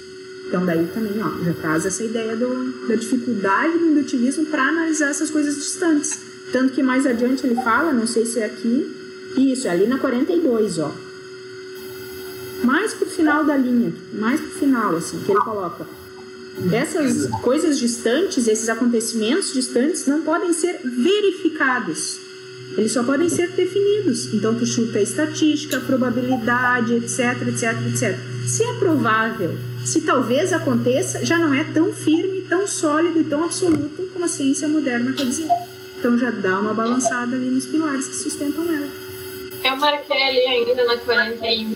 Então 0.47 0.65
daí 0.65 0.87
também, 0.93 1.21
ó, 1.21 1.43
já 1.43 1.53
traz 1.53 1.85
essa 1.85 2.03
ideia 2.03 2.35
do, 2.37 2.87
da 2.87 2.95
dificuldade 2.95 3.77
do 3.77 3.87
indutivismo 3.87 4.45
para 4.45 4.63
analisar 4.69 5.09
essas 5.09 5.29
coisas 5.29 5.55
distantes. 5.55 6.32
Tanto 6.53 6.73
que 6.73 6.83
mais 6.83 7.07
adiante 7.07 7.47
ele 7.47 7.55
fala, 7.55 7.91
não 7.91 8.05
sei 8.05 8.27
se 8.27 8.39
é 8.39 8.45
aqui, 8.45 8.95
isso, 9.35 9.67
é 9.67 9.71
ali 9.71 9.87
na 9.87 9.97
42, 9.97 10.77
ó. 10.77 10.91
Mais 12.63 12.93
pro 12.93 13.09
final 13.09 13.43
da 13.43 13.57
linha, 13.57 13.91
mais 14.13 14.39
pro 14.39 14.51
final, 14.51 14.95
assim, 14.95 15.19
que 15.25 15.31
ele 15.31 15.39
coloca. 15.39 15.87
Essas 16.71 17.25
coisas 17.41 17.79
distantes, 17.79 18.47
esses 18.47 18.69
acontecimentos 18.69 19.51
distantes, 19.51 20.05
não 20.05 20.21
podem 20.21 20.53
ser 20.53 20.79
verificados. 20.83 22.19
Eles 22.77 22.91
só 22.91 23.03
podem 23.03 23.27
ser 23.29 23.49
definidos. 23.49 24.31
Então, 24.31 24.53
tu 24.53 24.65
chuta 24.65 24.99
a 24.99 25.01
estatística, 25.01 25.77
a 25.77 25.81
probabilidade, 25.81 26.93
etc, 26.93 27.47
etc, 27.47 27.81
etc. 27.87 28.19
Se 28.47 28.63
é 28.63 28.73
provável, 28.73 29.57
se 29.83 30.01
talvez 30.01 30.53
aconteça, 30.53 31.25
já 31.25 31.39
não 31.39 31.51
é 31.51 31.63
tão 31.63 31.91
firme, 31.91 32.41
tão 32.47 32.67
sólido 32.67 33.19
e 33.19 33.23
tão 33.23 33.43
absoluto 33.43 34.03
como 34.13 34.25
a 34.25 34.27
ciência 34.27 34.67
moderna 34.67 35.13
quer 35.13 35.25
dizer. 35.25 35.47
Então 36.03 36.17
já 36.17 36.31
dá 36.31 36.59
uma 36.59 36.73
balançada 36.73 37.33
ali 37.33 37.45
nos 37.45 37.65
pilares 37.65 38.09
que 38.09 38.15
sustentam 38.15 38.65
ela. 38.65 38.89
Eu 39.63 39.77
marquei 39.77 40.21
ali 40.21 40.39
ainda 40.39 40.83
na 40.83 40.97
41, 40.97 41.69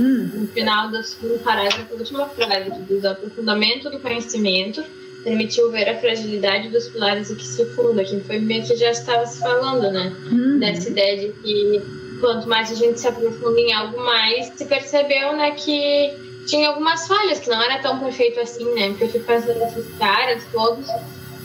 hum. 0.00 0.30
no 0.34 0.48
final 0.48 0.90
do 0.90 1.00
segundo 1.04 1.38
parágrafo, 1.44 1.94
a 1.94 1.96
última 1.96 2.28
frase, 2.30 2.72
diz: 2.88 3.04
o 3.04 3.06
aprofundamento 3.06 3.88
do 3.88 4.00
conhecimento 4.00 4.82
permitiu 5.22 5.70
ver 5.70 5.88
a 5.90 5.96
fragilidade 5.96 6.70
dos 6.70 6.88
pilares 6.88 7.30
em 7.30 7.36
que 7.36 7.46
se 7.46 7.64
funda, 7.66 8.02
que 8.02 8.18
foi 8.22 8.40
meio 8.40 8.66
que 8.66 8.74
já 8.74 8.90
estava 8.90 9.24
se 9.26 9.38
falando, 9.38 9.92
né? 9.92 10.12
Hum. 10.32 10.58
Dessa 10.58 10.88
ideia 10.88 11.28
de 11.28 11.32
que 11.40 11.82
quanto 12.20 12.48
mais 12.48 12.68
a 12.68 12.74
gente 12.74 12.98
se 12.98 13.06
aprofunda 13.06 13.60
em 13.60 13.72
algo 13.72 13.96
mais, 13.96 14.46
se 14.56 14.64
percebeu, 14.64 15.36
né, 15.36 15.52
que 15.52 16.12
tinha 16.48 16.68
algumas 16.68 17.06
falhas, 17.06 17.38
que 17.38 17.48
não 17.48 17.62
era 17.62 17.80
tão 17.80 18.00
perfeito 18.00 18.40
assim, 18.40 18.64
né? 18.74 18.88
Porque 18.88 19.04
eu 19.04 19.08
fico 19.08 19.24
pensando 19.24 19.60
nesses 19.60 19.86
caras 19.98 20.42
todos 20.50 20.88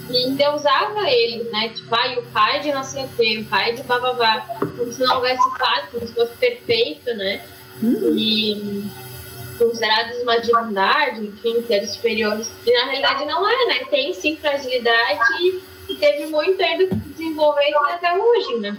e 0.10 0.28
endeusava 0.28 1.10
ele, 1.10 1.44
né? 1.52 1.70
Tipo, 1.70 1.96
ah, 1.96 2.20
o 2.20 2.24
pai 2.32 2.60
de 2.62 2.72
não 2.72 2.84
sei 2.84 3.06
o 3.06 3.10
quê, 3.10 3.40
o 3.42 3.50
pai 3.50 3.74
de 3.74 3.84
bababá, 3.84 4.46
como 4.60 4.92
se 4.92 5.02
não 5.02 5.16
houvesse 5.16 5.44
fato, 5.58 5.92
como 5.92 6.08
se 6.08 6.14
fosse 6.14 6.34
perfeito, 6.38 7.14
né? 7.14 7.46
Uhum. 7.82 8.16
E 8.18 8.84
considerados 9.58 10.22
uma 10.22 10.40
divindade, 10.40 11.26
enfim, 11.26 11.64
seres 11.68 11.92
superiores. 11.92 12.52
E 12.66 12.72
na 12.72 12.86
realidade 12.86 13.26
não 13.26 13.48
é, 13.48 13.66
né? 13.68 13.86
Tem 13.90 14.14
sim 14.14 14.38
fragilidade 14.38 15.20
e 15.90 15.96
teve 15.96 16.28
muito 16.28 16.62
ainda 16.62 16.88
que 16.88 16.96
desenvolver 16.96 17.74
até 17.90 18.14
hoje, 18.18 18.58
né? 18.60 18.78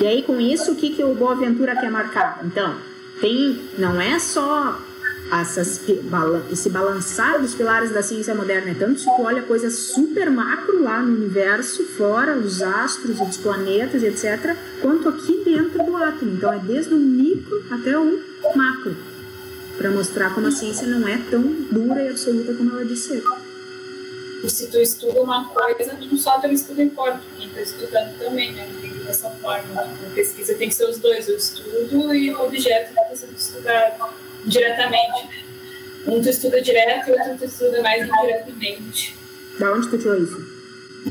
E 0.00 0.06
aí, 0.06 0.22
com 0.22 0.40
isso, 0.40 0.72
o 0.72 0.76
que, 0.76 0.90
que 0.90 1.02
o 1.02 1.14
Boaventura 1.14 1.74
quer 1.74 1.90
marcar? 1.90 2.40
Então, 2.44 2.76
tem, 3.20 3.70
não 3.78 4.00
é 4.00 4.18
só 4.18 4.78
essas, 5.32 5.80
esse 6.52 6.70
balançar 6.70 7.40
dos 7.40 7.54
pilares 7.54 7.90
da 7.90 8.02
ciência 8.02 8.34
moderna 8.34 8.70
é 8.70 8.74
tanto 8.74 9.00
se 9.00 9.06
tu 9.06 9.22
olha 9.22 9.42
coisas 9.42 9.74
super 9.74 10.30
macro 10.30 10.82
lá 10.82 11.02
no 11.02 11.16
universo, 11.16 11.84
fora, 11.84 12.36
os 12.36 12.62
astros, 12.62 13.20
os 13.20 13.36
planetas, 13.36 14.02
etc., 14.02 14.56
quanto 14.80 15.08
aqui 15.08 15.42
dentro 15.44 15.84
do 15.84 15.96
átomo. 15.96 16.32
Então 16.32 16.52
é 16.52 16.58
desde 16.58 16.94
o 16.94 16.98
micro 16.98 17.64
até 17.70 17.98
o 17.98 18.22
macro, 18.54 18.96
para 19.76 19.90
mostrar 19.90 20.32
como 20.32 20.46
a 20.46 20.52
ciência 20.52 20.86
não 20.86 21.06
é 21.08 21.20
tão 21.28 21.42
dura 21.42 22.02
e 22.02 22.08
absoluta 22.08 22.54
como 22.54 22.70
ela 22.70 22.84
diz 22.84 23.00
ser. 23.00 23.22
E 24.44 24.50
se 24.50 24.68
tu 24.68 24.78
estuda 24.78 25.22
uma 25.22 25.48
coisa, 25.48 25.94
não 25.94 26.16
só 26.16 26.38
teu 26.38 26.52
estudo 26.52 26.80
importa, 26.82 27.20
quem 27.36 27.48
está 27.48 27.62
estudando 27.62 28.16
também, 28.18 28.52
né? 28.52 28.68
Dessa 29.04 29.30
forma, 29.30 29.80
a 29.80 30.14
pesquisa 30.14 30.54
tem 30.54 30.68
que 30.68 30.74
ser 30.74 30.88
os 30.88 30.98
dois, 30.98 31.28
o 31.28 31.32
estudo 31.32 32.14
e 32.14 32.32
o 32.32 32.44
objeto 32.44 32.92
que 32.92 33.00
está 33.00 33.16
sendo 33.16 33.36
estudado 33.36 34.25
diretamente. 34.46 35.46
Um 36.06 36.22
tu 36.22 36.28
estuda 36.28 36.62
direto 36.62 37.08
e 37.08 37.12
outro 37.12 37.36
tu 37.38 37.44
estuda 37.44 37.82
mais 37.82 38.06
indiretamente. 38.06 39.16
Da 39.58 39.72
onde 39.72 39.88
tu 39.88 39.98
tirou 39.98 40.16
isso? 40.16 40.56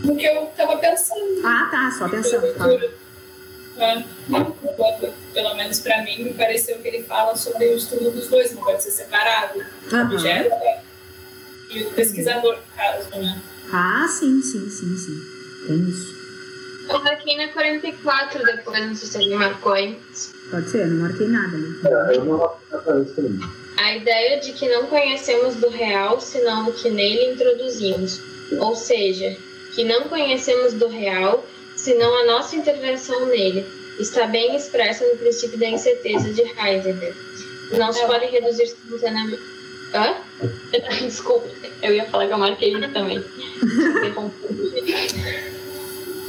No 0.04 0.16
que 0.16 0.26
eu 0.26 0.46
tava 0.58 0.78
pensando. 0.78 1.42
Ah, 1.44 1.68
tá, 1.72 1.92
só 1.98 2.08
pensando. 2.10 2.54
Tá. 2.54 2.66
Ah, 3.78 4.04
pelo 5.34 5.56
menos 5.56 5.80
pra 5.82 6.02
mim, 6.04 6.24
me 6.24 6.34
pareceu 6.34 6.78
que 6.80 6.88
ele 6.88 7.04
fala 7.04 7.36
sobre 7.36 7.66
o 7.68 7.76
estudo 7.76 8.10
dos 8.12 8.28
dois, 8.30 8.54
não 8.54 8.64
pode 8.64 8.84
ser 8.84 8.92
separado. 8.92 9.60
O 9.60 9.96
Aham. 9.96 10.14
objeto 10.14 10.56
e 11.72 11.84
o 11.84 11.92
pesquisador, 11.92 12.56
no 12.56 12.76
caso, 12.76 13.10
né? 13.10 13.42
Ah, 13.74 14.08
sim, 14.08 14.42
sim, 14.42 14.70
sim, 14.70 14.98
sim. 14.98 15.20
Tem 15.68 15.90
isso. 15.90 16.15
Eu 16.88 17.04
marquei 17.04 17.38
na 17.38 17.48
44 17.50 18.44
depois, 18.44 18.86
não 18.86 18.96
sei 18.96 19.08
se 19.08 19.18
alguém 19.18 19.36
marcou 19.36 19.74
aí. 19.74 20.00
Pode 20.52 20.70
ser, 20.70 20.88
não 20.88 21.08
marquei 21.08 21.28
nada 21.28 21.56
ali. 21.56 21.80
É, 21.84 22.18
eu 22.18 22.26
não. 22.26 22.52
A 23.78 23.96
ideia 23.96 24.40
de 24.40 24.54
que 24.54 24.70
não 24.70 24.86
conhecemos 24.88 25.56
do 25.56 25.70
real 25.70 26.22
senão 26.22 26.70
o 26.70 26.74
que 26.74 26.90
nele 26.90 27.34
introduzimos. 27.34 28.22
Ou 28.60 28.76
seja, 28.76 29.36
que 29.74 29.84
não 29.84 30.04
conhecemos 30.04 30.74
do 30.74 30.88
real 30.88 31.46
senão 31.76 32.22
a 32.22 32.26
nossa 32.26 32.56
intervenção 32.56 33.26
nele. 33.26 33.66
Está 34.00 34.28
bem 34.28 34.56
expressa 34.56 35.06
no 35.06 35.18
princípio 35.18 35.58
da 35.58 35.68
incerteza 35.68 36.32
de 36.32 36.42
Heisenberg. 36.42 37.16
Não 37.78 37.92
se 37.92 38.06
pode 38.06 38.26
reduzir 38.26 38.68
simultaneamente. 38.68 39.42
Hã? 39.94 40.16
Desculpa, 41.02 41.48
eu 41.82 41.94
ia 41.94 42.06
falar 42.06 42.28
que 42.28 42.34
eu 42.34 42.38
marquei 42.38 42.80
também. 42.92 43.24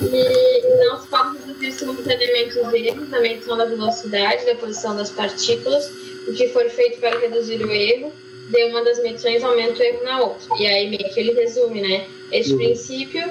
E 0.00 0.84
não 0.84 1.00
se 1.00 1.08
pode 1.08 1.38
reduzir 1.38 1.72
simultaneamente 1.72 2.58
os 2.58 2.72
erros 2.72 3.08
da 3.08 3.20
medição 3.20 3.56
da 3.56 3.64
velocidade, 3.64 4.44
da 4.44 4.54
posição 4.54 4.96
das 4.96 5.10
partículas. 5.10 5.90
O 6.26 6.34
que 6.34 6.48
for 6.48 6.68
feito 6.68 7.00
para 7.00 7.18
reduzir 7.18 7.64
o 7.64 7.70
erro 7.70 8.12
de 8.50 8.64
uma 8.64 8.84
das 8.84 9.02
medições 9.02 9.42
aumenta 9.42 9.80
o 9.80 9.82
erro 9.82 10.04
na 10.04 10.20
outra. 10.20 10.46
E 10.58 10.66
aí 10.66 10.88
meio 10.88 11.12
que 11.12 11.20
ele 11.20 11.32
resume, 11.32 11.80
né? 11.80 12.06
Este 12.30 12.54
princípio 12.54 13.22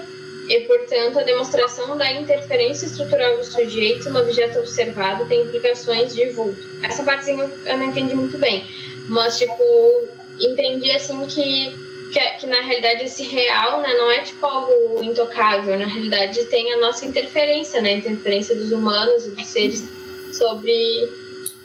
e, 0.47 0.61
portanto, 0.61 1.19
a 1.19 1.23
demonstração 1.23 1.97
da 1.97 2.11
interferência 2.11 2.85
estrutural 2.85 3.37
do 3.37 3.43
sujeito 3.43 4.09
no 4.11 4.19
objeto 4.19 4.59
observado 4.59 5.25
tem 5.27 5.41
implicações 5.41 6.13
de 6.13 6.29
vulto. 6.29 6.61
Essa 6.83 7.03
partezinha 7.03 7.49
eu 7.65 7.77
não 7.77 7.85
entendi 7.85 8.15
muito 8.15 8.37
bem, 8.37 8.63
mas, 9.09 9.39
tipo, 9.39 10.07
entendi, 10.39 10.91
assim, 10.91 11.25
que, 11.25 11.73
que, 12.15 12.29
que 12.39 12.47
na 12.47 12.61
realidade 12.61 13.03
esse 13.03 13.23
real, 13.23 13.81
né, 13.81 13.93
não 13.93 14.09
é, 14.09 14.19
tipo, 14.19 14.45
algo 14.45 15.03
intocável. 15.03 15.77
Na 15.77 15.85
realidade 15.85 16.45
tem 16.45 16.71
a 16.73 16.77
nossa 16.77 17.05
interferência, 17.05 17.81
né, 17.81 17.89
a 17.89 17.97
interferência 17.97 18.55
dos 18.55 18.71
humanos 18.71 19.25
e 19.25 19.31
dos 19.31 19.45
seres 19.45 19.83
sobre 20.31 21.09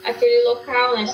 aquele 0.04 0.44
local, 0.44 0.96
né, 0.96 1.04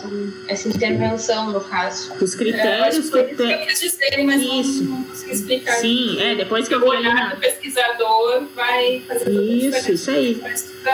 essa 0.48 0.68
intervenção, 0.68 1.50
no 1.52 1.60
caso. 1.60 2.12
Os 2.20 2.34
critérios 2.34 3.10
que 3.10 3.18
eu 3.18 3.36
tem. 3.36 3.66
quis 3.66 3.80
dizer, 3.80 4.22
mas 4.24 4.42
não- 4.42 4.60
Isso. 4.60 4.84
não 4.84 5.02
consegui 5.04 5.32
explicar. 5.32 5.72
Sim, 5.76 6.20
é, 6.20 6.34
depois 6.36 6.68
que 6.68 6.74
eu 6.74 6.80
o 6.80 6.90
ali 6.92 7.00
olhar 7.00 7.14
na. 7.14 7.34
do 7.34 7.40
pesquisador 7.40 8.44
vai 8.54 9.02
fazer 9.06 9.30
Isso, 9.30 9.92
isso 9.92 10.10
aí. 10.10 10.40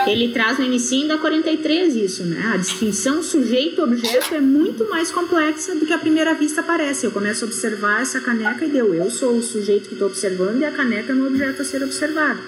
Ele 0.07 0.33
traz 0.33 0.57
no 0.57 0.65
início 0.65 1.07
da 1.07 1.17
43 1.17 1.95
isso, 1.95 2.23
né? 2.23 2.51
A 2.53 2.57
distinção 2.57 3.21
sujeito-objeto 3.21 4.33
é 4.35 4.41
muito 4.41 4.89
mais 4.89 5.11
complexa 5.11 5.75
do 5.75 5.85
que 5.85 5.93
à 5.93 5.97
primeira 5.99 6.33
vista 6.33 6.63
parece. 6.63 7.05
Eu 7.05 7.11
começo 7.11 7.45
a 7.45 7.47
observar 7.47 8.01
essa 8.01 8.19
caneca 8.19 8.65
e 8.65 8.69
deu. 8.69 8.93
Eu 8.93 9.09
sou 9.11 9.37
o 9.37 9.43
sujeito 9.43 9.87
que 9.87 9.93
estou 9.93 10.07
observando 10.07 10.59
e 10.59 10.65
a 10.65 10.71
caneca 10.71 11.13
é 11.13 11.15
o 11.15 11.27
objeto 11.27 11.61
a 11.61 11.65
ser 11.65 11.83
observado. 11.83 12.39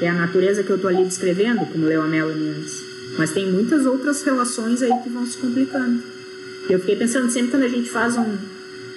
É 0.00 0.08
a 0.08 0.12
natureza 0.12 0.62
que 0.62 0.68
eu 0.70 0.76
estou 0.76 0.90
ali 0.90 1.04
descrevendo, 1.04 1.64
como 1.66 1.86
leu 1.86 2.02
a 2.02 2.06
Melanie 2.06 2.50
antes. 2.50 2.85
Mas 3.18 3.32
tem 3.32 3.50
muitas 3.50 3.86
outras 3.86 4.22
relações 4.22 4.82
aí 4.82 4.92
que 5.02 5.08
vão 5.08 5.26
se 5.26 5.38
complicando. 5.38 6.02
Eu 6.68 6.78
fiquei 6.80 6.96
pensando 6.96 7.30
sempre 7.30 7.52
quando 7.52 7.62
a 7.62 7.68
gente 7.68 7.88
faz 7.88 8.16
um, 8.16 8.36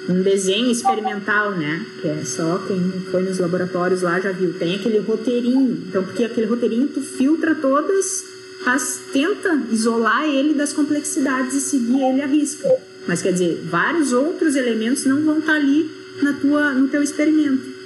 um 0.10 0.22
desenho 0.22 0.70
experimental, 0.72 1.52
né? 1.52 1.86
Que 2.02 2.08
é 2.08 2.26
só 2.26 2.58
quem 2.68 2.80
foi 3.12 3.24
nos 3.24 3.40
laboratórios 3.40 4.02
lá 4.02 4.20
já 4.20 4.32
viu. 4.32 4.54
Tem 4.54 4.76
aquele 4.76 5.00
roteirinho. 5.00 5.86
Então, 5.88 6.04
porque 6.04 6.24
aquele 6.24 6.48
roteirinho 6.48 6.88
tu 6.88 7.02
filtra 7.02 7.56
todas, 7.56 8.26
as, 8.66 9.02
tenta 9.14 9.62
isolar 9.72 10.26
ele 10.26 10.54
das 10.54 10.74
complexidades 10.74 11.54
e 11.54 11.62
seguir 11.62 12.02
ele 12.02 12.22
à 12.22 12.28
risca. 12.28 12.68
Mas 13.08 13.22
quer 13.22 13.34
dizer, 13.34 13.64
vários 13.70 14.12
outros 14.12 14.56
elementos 14.56 15.06
não 15.06 15.22
vão 15.22 15.40
estar 15.40 15.54
ali 15.54 15.90
na 16.22 16.34
tua, 16.34 16.74
no 16.74 16.88
teu 16.88 17.02
experimento. 17.02 17.79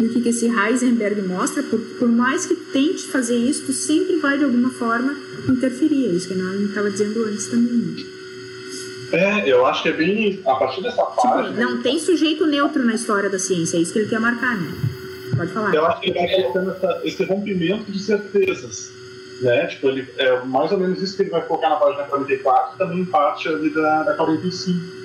E 0.00 0.04
o 0.04 0.08
que, 0.12 0.20
que 0.22 0.28
esse 0.30 0.46
Heisenberg 0.46 1.20
mostra, 1.22 1.62
por, 1.62 1.78
por 1.98 2.08
mais 2.08 2.46
que 2.46 2.54
tente 2.54 3.06
fazer 3.08 3.36
isso, 3.36 3.64
tu 3.66 3.72
sempre 3.72 4.16
vai 4.16 4.38
de 4.38 4.44
alguma 4.44 4.70
forma 4.70 5.14
interferir. 5.48 6.06
É 6.06 6.08
isso 6.12 6.28
que 6.28 6.34
a 6.34 6.36
Nani 6.38 6.64
estava 6.64 6.90
dizendo 6.90 7.24
antes 7.26 7.46
também. 7.48 7.72
né? 7.72 8.04
É, 9.12 9.48
eu 9.48 9.66
acho 9.66 9.82
que 9.82 9.88
é 9.88 9.92
bem. 9.92 10.40
A 10.46 10.54
partir 10.54 10.82
dessa 10.82 11.02
Tipo, 11.02 11.22
página. 11.22 11.60
não 11.64 11.82
tem 11.82 11.98
sujeito 11.98 12.46
neutro 12.46 12.84
na 12.84 12.94
história 12.94 13.28
da 13.28 13.38
ciência, 13.38 13.76
é 13.76 13.80
isso 13.80 13.92
que 13.92 13.98
ele 13.98 14.08
quer 14.08 14.20
marcar, 14.20 14.56
né? 14.58 14.72
Pode 15.36 15.52
falar. 15.52 15.74
Eu 15.74 15.84
acho 15.86 16.00
que 16.00 16.10
ele 16.10 16.18
vai 16.18 16.28
colocando 16.42 16.70
essa- 16.70 17.00
esse 17.04 17.24
rompimento 17.24 17.90
de 17.90 17.98
certezas. 17.98 18.90
Né? 19.40 19.66
Tipo, 19.68 19.88
ele, 19.88 20.06
é 20.18 20.44
mais 20.44 20.70
ou 20.70 20.78
menos 20.78 21.02
isso 21.02 21.16
que 21.16 21.22
ele 21.22 21.30
vai 21.30 21.42
colocar 21.44 21.70
na 21.70 21.76
página 21.76 22.04
44, 22.04 22.76
também 22.78 23.04
parte 23.06 23.48
ali 23.48 23.70
da, 23.70 24.02
da 24.02 24.14
45. 24.14 24.99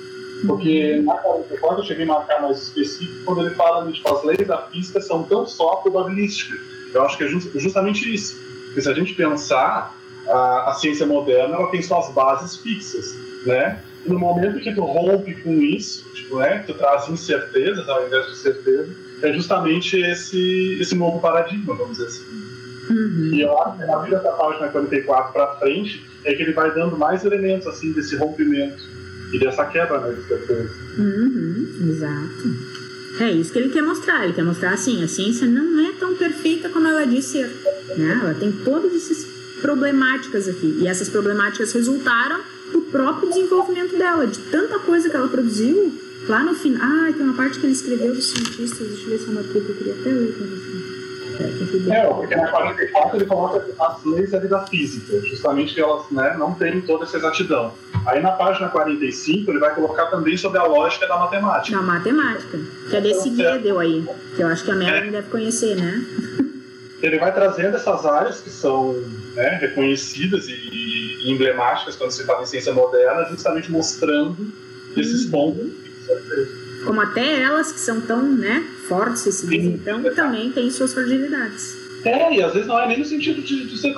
Porque 0.46 1.00
na 1.04 1.14
44 1.14 1.78
eu 1.80 1.84
cheguei 1.86 2.04
a 2.04 2.08
marcar 2.08 2.42
mais 2.42 2.62
específico 2.62 3.24
quando 3.24 3.46
ele 3.46 3.54
fala 3.54 3.90
tipo, 3.90 4.12
as 4.14 4.24
leis 4.24 4.46
da 4.46 4.58
física 4.62 5.00
são 5.00 5.22
tão 5.22 5.46
só 5.46 5.76
probabilísticas. 5.76 6.58
Eu 6.92 7.02
acho 7.02 7.16
que 7.16 7.24
é 7.24 7.28
just- 7.28 7.52
justamente 7.54 8.12
isso. 8.12 8.36
Porque 8.66 8.82
se 8.82 8.88
a 8.88 8.94
gente 8.94 9.14
pensar, 9.14 9.96
a, 10.28 10.70
a 10.70 10.74
ciência 10.74 11.06
moderna 11.06 11.56
ela 11.56 11.70
tem 11.70 11.80
suas 11.82 12.10
bases 12.10 12.56
fixas. 12.58 13.14
Né? 13.46 13.80
E 14.04 14.08
no 14.10 14.18
momento 14.18 14.60
que 14.60 14.74
tu 14.74 14.82
rompe 14.84 15.34
com 15.42 15.54
isso, 15.54 16.04
tipo, 16.14 16.38
né, 16.38 16.64
tu 16.66 16.74
traz 16.74 17.08
incertezas 17.08 17.88
ao 17.88 18.06
invés 18.06 18.26
de 18.26 18.36
certeza, 18.36 18.94
é 19.22 19.32
justamente 19.32 19.98
esse, 19.98 20.78
esse 20.80 20.94
novo 20.94 21.20
paradigma, 21.20 21.74
vamos 21.74 21.96
dizer 21.96 22.08
assim. 22.08 22.24
Uhum. 22.90 23.30
E 23.32 23.40
eu 23.40 23.58
acho 23.62 23.78
que 23.78 23.84
na 23.84 23.98
vida 23.98 24.18
da 24.18 24.32
página 24.32 24.68
44 24.68 25.32
para 25.32 25.56
frente 25.56 26.04
é 26.24 26.34
que 26.34 26.42
ele 26.42 26.52
vai 26.52 26.72
dando 26.74 26.96
mais 26.98 27.24
elementos 27.24 27.66
assim 27.66 27.92
desse 27.92 28.16
rompimento 28.16 28.82
e 29.32 29.38
dessa 29.38 29.64
quebra 29.66 30.00
né, 30.00 30.14
de 30.14 30.22
certeza. 30.26 30.70
Uhum, 30.98 31.68
exato. 31.88 32.76
É 33.20 33.32
isso 33.32 33.52
que 33.52 33.58
ele 33.58 33.70
quer 33.70 33.82
mostrar. 33.82 34.24
Ele 34.24 34.34
quer 34.34 34.44
mostrar 34.44 34.72
assim, 34.72 35.02
a 35.02 35.08
ciência 35.08 35.46
não 35.46 35.80
é 35.86 35.92
tão 35.92 36.14
perfeita 36.14 36.68
como 36.68 36.86
ela 36.86 37.06
diz 37.06 37.24
ser. 37.24 37.50
Né? 37.96 38.20
Ela 38.22 38.34
tem 38.34 38.52
todas 38.52 38.94
essas 38.94 39.26
problemáticas 39.60 40.48
aqui. 40.48 40.78
E 40.80 40.86
essas 40.86 41.08
problemáticas 41.08 41.72
resultaram 41.72 42.40
do 42.72 42.82
próprio 42.82 43.28
desenvolvimento 43.28 43.96
dela, 43.96 44.26
de 44.26 44.38
tanta 44.38 44.78
coisa 44.80 45.08
que 45.08 45.16
ela 45.16 45.28
produziu. 45.28 45.92
Lá 46.28 46.42
no 46.42 46.54
final. 46.54 46.80
Ah, 46.82 47.12
tem 47.12 47.22
uma 47.22 47.34
parte 47.34 47.58
que 47.60 47.66
ele 47.66 47.72
escreveu 47.72 48.12
dos 48.12 48.26
cientistas. 48.26 48.86
Deixa 48.88 49.04
eu 49.04 49.10
ver 49.10 49.18
se 49.18 49.28
eu 49.28 49.34
marquei 49.34 49.60
que 49.60 49.68
eu 49.68 49.74
queria 49.76 49.94
até 49.94 50.10
ler 50.10 50.32
pra 50.32 50.46
você. 50.46 50.95
É, 51.40 51.96
É, 51.96 52.06
porque 52.06 52.36
na 52.36 52.48
44 52.48 53.16
ele 53.16 53.26
coloca 53.26 53.64
as 53.78 54.04
leis 54.04 54.34
ali 54.34 54.48
da 54.48 54.66
física, 54.66 55.20
justamente 55.20 55.74
que 55.74 55.80
elas 55.80 56.10
né, 56.10 56.36
não 56.38 56.54
têm 56.54 56.80
toda 56.80 57.04
essa 57.04 57.16
exatidão. 57.16 57.72
Aí 58.06 58.22
na 58.22 58.32
página 58.32 58.68
45 58.68 59.50
ele 59.50 59.58
vai 59.58 59.74
colocar 59.74 60.06
também 60.06 60.36
sobre 60.36 60.58
a 60.58 60.64
lógica 60.64 61.06
da 61.06 61.18
matemática. 61.18 61.76
Na 61.76 61.82
matemática. 61.82 62.58
Que 62.90 62.96
é 62.96 63.00
desse 63.00 63.30
Gödel 63.30 63.78
aí. 63.78 64.06
Que 64.34 64.42
eu 64.42 64.48
acho 64.48 64.64
que 64.64 64.70
a 64.70 64.74
Melanie 64.74 65.10
deve 65.10 65.28
conhecer, 65.28 65.76
né? 65.76 66.04
Ele 67.02 67.18
vai 67.18 67.32
trazendo 67.32 67.76
essas 67.76 68.06
áreas 68.06 68.40
que 68.40 68.50
são 68.50 68.94
né, 69.34 69.58
reconhecidas 69.60 70.46
e, 70.48 71.30
emblemáticas 71.30 71.96
quando 71.96 72.10
se 72.10 72.24
fala 72.24 72.42
em 72.42 72.46
ciência 72.46 72.72
moderna, 72.72 73.24
justamente 73.28 73.70
mostrando 73.70 74.36
esses 74.96 75.26
pontos 75.26 75.66
de 75.66 76.06
certeza. 76.06 76.65
Como 76.86 77.00
até 77.00 77.42
elas 77.42 77.72
que 77.72 77.80
são 77.80 78.00
tão, 78.00 78.22
né, 78.22 78.64
fortes, 78.88 79.22
se 79.22 79.32
Sim, 79.32 79.48
diz, 79.48 79.64
então, 79.64 80.02
também 80.14 80.50
têm 80.52 80.70
suas 80.70 80.94
fragilidades. 80.94 81.76
É, 82.04 82.34
e 82.34 82.42
às 82.42 82.52
vezes 82.52 82.68
não 82.68 82.78
é 82.78 82.86
nem 82.86 82.98
no 82.98 83.04
sentido 83.04 83.42
de, 83.42 83.66
de 83.66 83.78
ser 83.78 83.92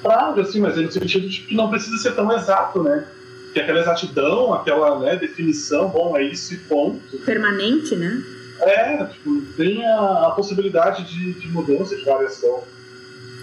frágil, 0.00 0.42
assim, 0.42 0.60
mas 0.60 0.78
é 0.78 0.82
no 0.82 0.92
sentido 0.92 1.28
de 1.28 1.40
que 1.40 1.54
não 1.54 1.68
precisa 1.68 1.96
ser 1.98 2.14
tão 2.14 2.32
exato, 2.32 2.82
né? 2.82 3.04
Que 3.52 3.60
aquela 3.60 3.80
exatidão, 3.80 4.54
aquela 4.54 5.00
né, 5.00 5.16
definição, 5.16 5.88
bom, 5.88 6.16
é 6.16 6.22
isso 6.22 6.54
e 6.54 6.58
ponto. 6.58 7.18
Permanente, 7.24 7.96
né? 7.96 8.22
É, 8.60 9.04
tipo, 9.06 9.42
tem 9.56 9.84
a, 9.84 10.26
a 10.26 10.30
possibilidade 10.30 11.04
de, 11.04 11.32
de 11.32 11.48
mudança, 11.48 11.96
de 11.96 12.04
variação. 12.04 12.62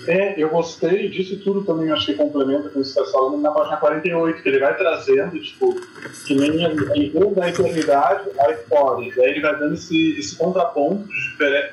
É, 0.07 0.35
eu 0.41 0.49
gostei 0.49 1.09
disso 1.09 1.39
tudo 1.43 1.63
também, 1.63 1.91
acho 1.91 2.05
que 2.07 2.13
complementa 2.13 2.69
com 2.69 2.79
isso 2.81 2.93
que 2.93 2.99
você 2.99 3.05
está 3.05 3.11
falando 3.11 3.41
na 3.41 3.51
página 3.51 3.77
48, 3.77 4.41
que 4.41 4.49
ele 4.49 4.59
vai 4.59 4.77
trazendo, 4.77 5.39
tipo, 5.41 5.75
que 6.25 6.35
nem 6.35 6.63
em 6.63 6.75
vez 6.75 7.35
da 7.35 7.49
eternidade, 7.49 8.29
a 8.39 8.51
história. 8.51 9.13
E 9.15 9.21
aí 9.21 9.31
ele 9.31 9.41
vai 9.41 9.57
dando 9.57 9.73
esse, 9.73 10.19
esse 10.19 10.35
contraponto 10.35 11.07
de 11.07 11.29
difere- 11.31 11.71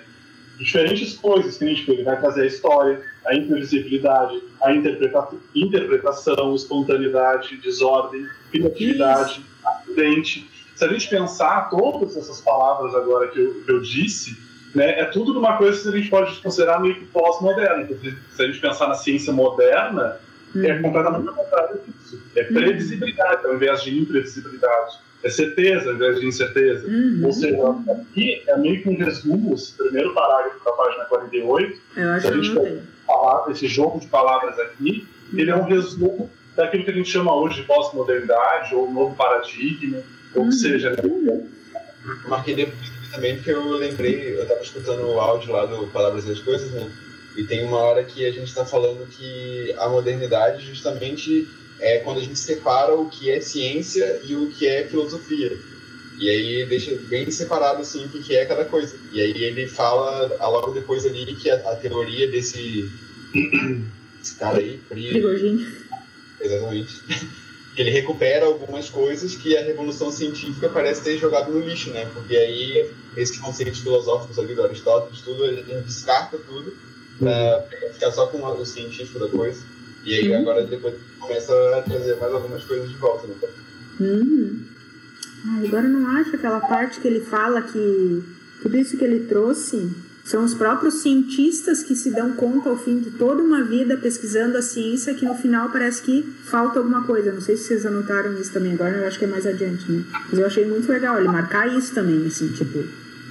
diferentes 0.58 1.14
coisas, 1.14 1.58
que 1.58 1.64
nem, 1.64 1.74
tipo, 1.74 1.92
ele 1.92 2.04
vai 2.04 2.18
trazer 2.20 2.42
a 2.42 2.46
história, 2.46 3.02
a 3.26 3.34
imprevisibilidade, 3.34 4.40
a 4.62 4.72
interpreta 4.72 5.28
interpretação, 5.54 6.54
espontaneidade, 6.54 7.56
desordem, 7.58 8.26
criatividade, 8.50 9.44
acidente. 9.64 10.48
Se 10.74 10.84
a 10.84 10.88
gente 10.88 11.08
pensar 11.08 11.68
todas 11.70 12.16
essas 12.16 12.40
palavras 12.40 12.94
agora 12.94 13.28
que 13.28 13.38
eu, 13.38 13.62
que 13.64 13.70
eu 13.72 13.80
disse, 13.80 14.36
né, 14.74 15.00
é 15.00 15.04
tudo 15.06 15.34
numa 15.34 15.56
coisa 15.56 15.82
que 15.82 15.88
a 15.96 16.00
gente 16.00 16.10
pode 16.10 16.40
considerar 16.40 16.80
meio 16.80 16.94
que 16.94 17.04
pós-moderna. 17.06 17.82
Então, 17.82 17.96
se 18.34 18.42
a 18.42 18.46
gente 18.46 18.60
pensar 18.60 18.88
na 18.88 18.94
ciência 18.94 19.32
moderna, 19.32 20.16
é 20.56 20.72
Uhum. 20.74 20.82
completamente 20.82 21.28
ao 21.28 21.34
contrário 21.34 21.80
disso. 21.86 22.20
É 22.36 22.44
previsibilidade 22.44 23.46
ao 23.46 23.54
invés 23.54 23.82
de 23.82 23.98
imprevisibilidade. 23.98 24.98
é 25.24 25.30
certeza 25.30 25.88
ao 25.90 25.94
invés 25.94 26.18
de 26.20 26.26
incerteza. 26.26 26.84
Uhum. 26.88 27.20
Ou 27.24 27.32
seja, 27.32 27.56
aqui 27.92 28.42
é 28.46 28.56
meio 28.58 28.82
que 28.82 28.88
um 28.88 28.96
resumo, 28.96 29.54
esse 29.54 29.72
primeiro 29.76 30.12
parágrafo 30.12 30.64
da 30.64 30.72
página 30.72 31.04
48, 31.04 31.80
Eu 31.96 32.10
acho 32.10 32.26
Se 32.26 32.32
a 32.32 32.36
gente 32.36 32.54
tenho. 32.54 32.82
falar, 33.06 33.50
esse 33.52 33.68
jogo 33.68 34.00
de 34.00 34.08
palavras 34.08 34.58
aqui, 34.58 35.06
ele 35.32 35.50
é 35.50 35.54
um 35.56 35.62
resumo 35.64 36.28
daquilo 36.56 36.82
que 36.84 36.90
a 36.90 36.94
gente 36.94 37.08
chama 37.08 37.34
hoje 37.36 37.60
de 37.60 37.66
pós-modernidade 37.68 38.74
ou 38.74 38.90
novo 38.92 39.14
paradigma, 39.14 39.98
ou 40.34 40.42
Uhum. 40.42 40.48
que 40.48 40.54
seja, 40.56 40.90
né? 40.90 41.46
Marquei 42.28 42.54
depois 42.56 42.90
também 43.12 43.36
porque 43.36 43.50
eu 43.50 43.70
lembrei, 43.72 44.38
eu 44.38 44.46
tava 44.46 44.62
escutando 44.62 45.06
o 45.06 45.20
áudio 45.20 45.52
lá 45.52 45.66
do 45.66 45.86
Palavras 45.88 46.26
e 46.26 46.32
as 46.32 46.40
Coisas, 46.40 46.70
né? 46.70 46.90
E 47.36 47.44
tem 47.44 47.64
uma 47.64 47.78
hora 47.78 48.04
que 48.04 48.26
a 48.26 48.30
gente 48.30 48.48
está 48.48 48.64
falando 48.64 49.06
que 49.06 49.74
a 49.78 49.88
modernidade 49.88 50.66
justamente 50.66 51.48
é 51.80 51.98
quando 51.98 52.18
a 52.18 52.22
gente 52.22 52.38
separa 52.38 52.94
o 52.94 53.08
que 53.08 53.30
é 53.30 53.40
ciência 53.40 54.20
e 54.24 54.34
o 54.34 54.50
que 54.50 54.66
é 54.66 54.86
filosofia. 54.86 55.52
E 56.18 56.28
aí 56.28 56.66
deixa 56.66 56.94
bem 57.08 57.30
separado 57.30 57.80
assim 57.80 58.04
o 58.04 58.08
que 58.08 58.34
é 58.34 58.44
cada 58.44 58.64
coisa. 58.64 58.96
E 59.12 59.20
aí 59.20 59.44
ele 59.44 59.66
fala 59.66 60.36
ah, 60.38 60.48
logo 60.48 60.72
depois 60.72 61.04
ali 61.06 61.34
que 61.34 61.50
a, 61.50 61.56
a 61.70 61.76
teoria 61.76 62.30
desse, 62.30 62.90
esse 64.22 64.36
cara 64.38 64.58
aí, 64.58 64.78
Pri, 64.88 65.08
Prigogine. 65.08 65.66
Exatamente. 66.40 67.02
Ele 67.76 67.90
recupera 67.90 68.44
algumas 68.46 68.90
coisas 68.90 69.34
que 69.34 69.56
a 69.56 69.62
revolução 69.62 70.10
científica 70.10 70.68
parece 70.68 71.02
ter 71.02 71.16
jogado 71.18 71.50
no 71.50 71.60
lixo, 71.60 71.90
né? 71.90 72.04
Porque 72.12 72.36
aí 72.36 72.90
esses 73.16 73.38
conceitos 73.38 73.78
filosóficos 73.80 74.38
ali 74.38 74.54
do 74.54 74.62
Aristóteles, 74.62 75.22
tudo, 75.22 75.44
gente 75.54 75.84
descarta 75.84 76.36
tudo 76.38 76.74
pra 77.18 77.64
ficar 77.94 78.10
só 78.12 78.26
com 78.26 78.38
o 78.38 78.66
científico 78.66 79.18
da 79.18 79.28
coisa. 79.28 79.62
E 80.04 80.14
aí 80.14 80.30
Uhum. 80.30 80.40
agora 80.40 80.66
depois 80.66 80.94
começa 81.18 81.52
a 81.78 81.82
trazer 81.82 82.16
mais 82.16 82.32
algumas 82.34 82.62
coisas 82.64 82.90
de 82.90 82.96
volta, 82.96 83.26
né? 83.26 83.34
Uhum. 84.00 84.60
Ai, 85.46 85.66
agora 85.66 85.86
eu 85.86 85.90
não 85.90 86.06
acho 86.08 86.36
aquela 86.36 86.60
parte 86.60 87.00
que 87.00 87.08
ele 87.08 87.20
fala 87.20 87.62
que 87.62 88.22
tudo 88.62 88.76
isso 88.76 88.96
que 88.98 89.04
ele 89.04 89.26
trouxe 89.26 89.90
são 90.24 90.44
os 90.44 90.54
próprios 90.54 90.94
cientistas 91.02 91.82
que 91.82 91.96
se 91.96 92.10
dão 92.10 92.32
conta 92.32 92.68
ao 92.68 92.76
fim 92.76 93.00
de 93.00 93.10
toda 93.10 93.42
uma 93.42 93.62
vida 93.62 93.96
pesquisando 93.96 94.56
a 94.56 94.62
ciência 94.62 95.14
que 95.14 95.24
no 95.24 95.34
final 95.34 95.70
parece 95.70 96.02
que 96.02 96.22
falta 96.44 96.78
alguma 96.78 97.02
coisa. 97.04 97.32
Não 97.32 97.40
sei 97.40 97.56
se 97.56 97.64
vocês 97.64 97.84
anotaram 97.84 98.40
isso 98.40 98.52
também 98.52 98.74
agora, 98.74 98.98
eu 98.98 99.06
acho 99.06 99.18
que 99.18 99.24
é 99.24 99.28
mais 99.28 99.46
adiante, 99.46 99.90
né? 99.90 100.04
Mas 100.30 100.38
eu 100.38 100.46
achei 100.46 100.64
muito 100.64 100.90
legal 100.90 101.18
ele 101.18 101.28
marcar 101.28 101.66
isso 101.76 101.92
também, 101.92 102.24
assim, 102.26 102.48
tipo, 102.48 102.84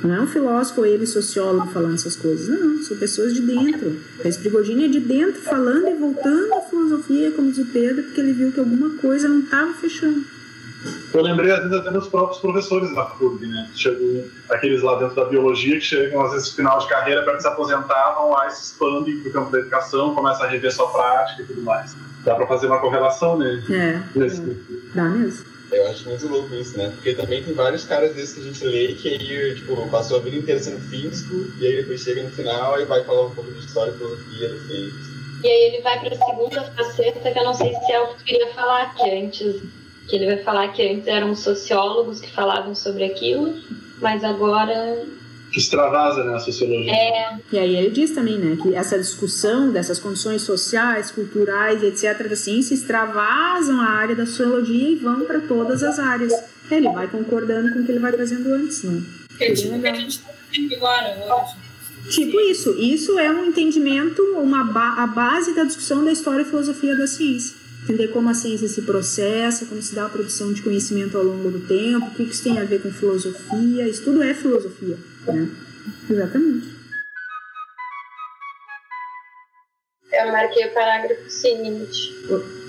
não 0.03 0.15
é 0.15 0.21
um 0.21 0.27
filósofo 0.27 0.83
ele 0.83 1.05
sociólogo 1.05 1.71
falando 1.71 1.93
essas 1.93 2.15
coisas, 2.15 2.47
não, 2.47 2.81
são 2.81 2.97
pessoas 2.97 3.33
de 3.33 3.41
dentro. 3.41 3.95
Esse 4.25 4.39
Prigogine 4.39 4.85
é 4.85 4.87
de 4.87 4.99
dentro 4.99 5.41
falando 5.41 5.87
e 5.87 5.93
voltando 5.93 6.53
à 6.53 6.61
filosofia, 6.61 7.31
como 7.31 7.51
diz 7.51 7.59
o 7.59 7.71
Pedro, 7.71 8.03
porque 8.03 8.19
ele 8.19 8.33
viu 8.33 8.51
que 8.51 8.59
alguma 8.59 8.89
coisa 8.97 9.29
não 9.29 9.39
estava 9.39 9.73
fechando. 9.73 10.23
Eu 11.13 11.21
lembrei, 11.21 11.51
às 11.51 11.59
vezes, 11.59 11.77
até 11.77 11.91
dos 11.91 12.07
próprios 12.07 12.39
professores 12.39 12.93
da 12.95 13.05
FURB, 13.05 13.45
né? 13.45 13.69
Chegam, 13.75 14.25
aqueles 14.49 14.81
lá 14.81 14.97
dentro 14.97 15.15
da 15.15 15.25
biologia 15.25 15.75
que 15.75 15.85
chegam, 15.85 16.21
às 16.21 16.31
vezes, 16.31 16.49
no 16.49 16.55
final 16.55 16.79
de 16.79 16.87
carreira, 16.87 17.23
para 17.23 17.35
que 17.35 17.41
se 17.41 17.47
aposentavam, 17.47 18.31
lá 18.31 18.47
e 18.47 18.51
se 18.51 18.63
expandem 18.63 19.19
para 19.19 19.29
o 19.29 19.33
campo 19.33 19.51
da 19.51 19.59
educação, 19.59 20.15
começam 20.15 20.45
a 20.45 20.49
rever 20.49 20.73
sua 20.73 20.91
prática 20.91 21.43
e 21.43 21.45
tudo 21.45 21.61
mais. 21.61 21.95
Dá 22.23 22.35
para 22.35 22.47
fazer 22.47 22.67
uma 22.67 22.79
correlação 22.79 23.37
né? 23.37 23.63
É, 23.69 24.19
nesse 24.19 24.41
é, 24.41 24.95
dá 24.95 25.03
mesmo. 25.05 25.45
Eu 25.71 25.87
acho 25.89 26.07
muito 26.09 26.27
louco 26.27 26.53
isso, 26.53 26.77
né? 26.77 26.91
Porque 26.93 27.13
também 27.13 27.41
tem 27.43 27.53
vários 27.53 27.85
caras 27.85 28.13
desses 28.13 28.33
que 28.33 28.41
a 28.41 28.43
gente 28.43 28.65
lê 28.65 28.93
que 28.93 29.07
aí, 29.07 29.55
tipo, 29.55 29.89
passou 29.89 30.17
a 30.17 30.21
vida 30.21 30.35
inteira 30.35 30.61
sendo 30.61 30.81
físico 30.89 31.33
e 31.59 31.65
aí 31.65 31.77
depois 31.77 32.01
chega 32.01 32.23
no 32.23 32.29
final 32.31 32.79
e 32.79 32.85
vai 32.85 33.03
falar 33.05 33.27
um 33.27 33.31
pouco 33.31 33.51
de 33.51 33.59
história 33.59 33.91
e 33.91 33.97
filosofia 33.97 34.49
ciência. 34.49 35.11
E 35.43 35.47
aí 35.47 35.73
ele 35.73 35.81
vai 35.81 35.99
pra 35.99 36.15
segunda 36.15 36.63
faceta, 36.63 37.31
que 37.31 37.39
eu 37.39 37.43
não 37.43 37.53
sei 37.53 37.73
se 37.73 37.91
é 37.91 38.01
o 38.01 38.07
que 38.09 38.17
tu 38.17 38.23
queria 38.25 38.53
falar, 38.53 38.93
que 38.95 39.09
antes. 39.09 39.61
Que 40.07 40.15
ele 40.15 40.25
vai 40.25 40.37
falar 40.37 40.67
que 40.69 40.81
antes 40.87 41.07
eram 41.07 41.35
sociólogos 41.35 42.19
que 42.19 42.31
falavam 42.31 42.75
sobre 42.75 43.03
aquilo, 43.05 43.53
mas 44.01 44.23
agora. 44.23 45.03
que 45.51 45.59
extravasa 45.59 46.23
né, 46.23 46.33
a 46.33 46.39
sociologia. 46.39 46.91
É, 46.91 47.37
E 47.51 47.59
aí 47.59 47.75
ele 47.75 47.89
diz 47.91 48.11
também, 48.11 48.37
né, 48.37 48.57
que 48.61 48.73
essa 48.73 48.97
discussão 48.97 49.71
dessas 49.71 49.99
condições 49.99 50.41
sociais, 50.43 51.11
culturais, 51.11 51.83
etc., 51.83 52.27
da 52.27 52.35
ciência 52.35 52.73
extravasam 52.73 53.79
a 53.81 53.85
área 53.85 54.15
da 54.15 54.25
sociologia 54.25 54.89
e 54.89 54.95
vão 54.95 55.25
para 55.25 55.41
todas 55.41 55.83
as 55.83 55.99
áreas. 55.99 56.33
Ele 56.69 56.89
vai 56.89 57.07
concordando 57.07 57.73
com 57.73 57.79
o 57.79 57.85
que 57.85 57.91
ele 57.91 57.99
vai 57.99 58.13
trazendo 58.13 58.53
antes, 58.53 58.83
né? 58.83 59.01
Que 59.37 59.43
é 59.43 59.53
tipo 59.53 59.75
o 59.75 59.81
que 59.81 59.87
a 59.87 59.93
gente 59.93 60.19
tá 60.19 60.29
fazendo 60.49 60.75
agora, 60.75 61.17
hoje. 61.19 61.71
Tipo 62.09 62.39
isso, 62.39 62.71
isso 62.79 63.19
é 63.19 63.29
um 63.29 63.45
entendimento, 63.45 64.21
uma 64.37 64.63
ba 64.63 64.95
a 65.03 65.07
base 65.07 65.53
da 65.53 65.63
discussão 65.63 66.03
da 66.03 66.11
história 66.11 66.41
e 66.41 66.45
filosofia 66.45 66.95
da 66.97 67.05
ciência. 67.05 67.55
Entender 67.83 68.09
como 68.09 68.29
a 68.29 68.33
ciência 68.33 68.67
se 68.67 68.83
processa, 68.83 69.65
como 69.65 69.81
se 69.81 69.95
dá 69.95 70.05
a 70.05 70.09
produção 70.09 70.53
de 70.53 70.61
conhecimento 70.61 71.17
ao 71.17 71.23
longo 71.23 71.49
do 71.49 71.67
tempo, 71.67 72.07
o 72.07 72.11
que 72.11 72.23
isso 72.23 72.43
tem 72.43 72.59
a 72.59 72.63
ver 72.63 72.81
com 72.81 72.91
filosofia, 72.91 73.87
isso 73.87 74.03
tudo 74.03 74.21
é 74.21 74.33
filosofia, 74.33 74.97
né? 75.25 75.49
Exatamente. 76.09 76.81
eu 80.21 80.31
marquei 80.31 80.67
o 80.67 80.73
parágrafo 80.73 81.29
seguinte. 81.29 82.13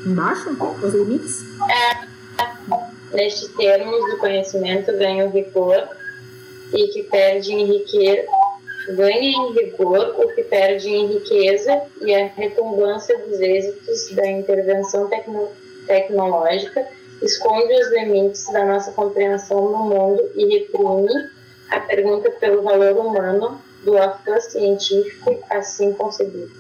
Embaixo, 0.07 0.51
os 0.83 0.95
limites? 0.95 1.45
Nestes 3.13 3.49
termos, 3.57 4.15
o 4.15 4.19
conhecimento 4.19 4.93
ganha 4.93 5.27
o 5.27 5.31
rigor 5.31 5.89
e 6.73 6.89
que 6.89 7.03
perde 7.05 7.53
em 7.53 7.67
riqueza. 7.67 8.27
Ganha 8.89 9.21
em 9.21 9.53
rigor 9.53 10.15
o 10.19 10.29
que 10.35 10.43
perde 10.43 10.89
em 10.89 11.07
riqueza 11.15 11.83
e 12.01 12.13
a 12.15 12.27
retumbância 12.27 13.17
dos 13.19 13.41
êxitos 13.41 14.11
da 14.15 14.27
intervenção 14.31 15.09
tecno 15.09 15.49
tecnológica 15.87 16.87
esconde 17.23 17.73
os 17.75 17.91
limites 17.93 18.45
da 18.53 18.65
nossa 18.67 18.91
compreensão 18.93 19.67
do 19.67 19.77
mundo 19.79 20.23
e 20.35 20.45
reprime 20.59 21.31
a 21.71 21.81
pergunta 21.81 22.31
pelo 22.33 22.63
valor 22.63 22.97
humano 22.97 23.61
do 23.85 23.97
ato 23.97 24.41
científico 24.41 25.39
assim 25.51 25.93
concebido. 25.93 26.51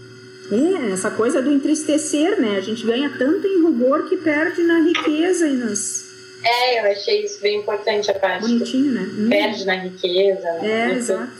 É, 0.50 0.92
essa 0.92 1.10
coisa 1.10 1.40
do 1.40 1.50
entristecer, 1.52 2.40
né? 2.40 2.56
A 2.56 2.60
gente 2.60 2.84
ganha 2.86 3.10
tanto 3.18 3.46
em 3.46 3.64
rigor 3.66 4.08
que 4.08 4.16
perde 4.18 4.62
na 4.62 4.80
riqueza 4.80 5.46
e 5.48 5.54
nas. 5.54 6.04
É, 6.44 6.80
eu 6.80 6.90
achei 6.92 7.24
isso 7.24 7.40
bem 7.40 7.60
importante 7.60 8.10
a 8.10 8.14
parte 8.14 8.48
Bonitinho, 8.48 8.92
né? 8.92 9.08
Hum. 9.18 9.28
perde 9.30 9.64
na 9.64 9.74
riqueza, 9.74 10.48
É, 10.48 10.86
no- 10.88 10.94
exato. 10.94 11.32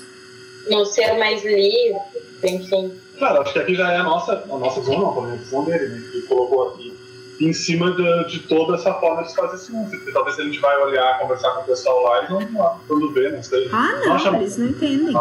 No 0.70 0.84
ser 0.86 1.18
mais 1.18 1.44
livre, 1.44 1.98
enfim. 2.44 2.92
Claro, 3.18 3.42
acho 3.42 3.52
que 3.52 3.58
aqui 3.58 3.74
já 3.74 3.92
é 3.92 3.96
a 3.98 4.02
nossa, 4.02 4.32
a 4.50 4.58
nossa 4.58 4.80
visão, 4.80 4.98
não, 4.98 5.32
a 5.32 5.36
visão 5.36 5.64
dele, 5.64 5.88
né? 5.88 6.02
Que 6.10 6.18
ele 6.18 6.26
colocou 6.26 6.68
aqui 6.68 6.92
em 7.40 7.52
cima 7.52 7.90
de, 7.92 8.24
de 8.30 8.38
toda 8.40 8.76
essa 8.76 8.94
forma 8.94 9.22
de 9.22 9.30
se 9.30 9.36
fazer 9.36 9.58
ciência. 9.58 9.96
Porque 9.98 10.12
talvez 10.12 10.38
a 10.38 10.42
gente 10.44 10.58
vai 10.60 10.76
olhar, 10.82 11.18
conversar 11.18 11.50
com 11.52 11.62
o 11.62 11.64
pessoal 11.64 12.02
lá 12.02 12.24
e 12.24 12.30
não 12.32 12.58
lá, 12.58 12.80
quando 12.86 13.12
vê, 13.12 13.30
não 13.30 13.42
sei. 13.42 13.68
Ah, 13.72 14.00
não, 14.04 14.12
Acha- 14.14 14.36
eles 14.36 14.56
não 14.56 14.66
entendem. 14.68 15.14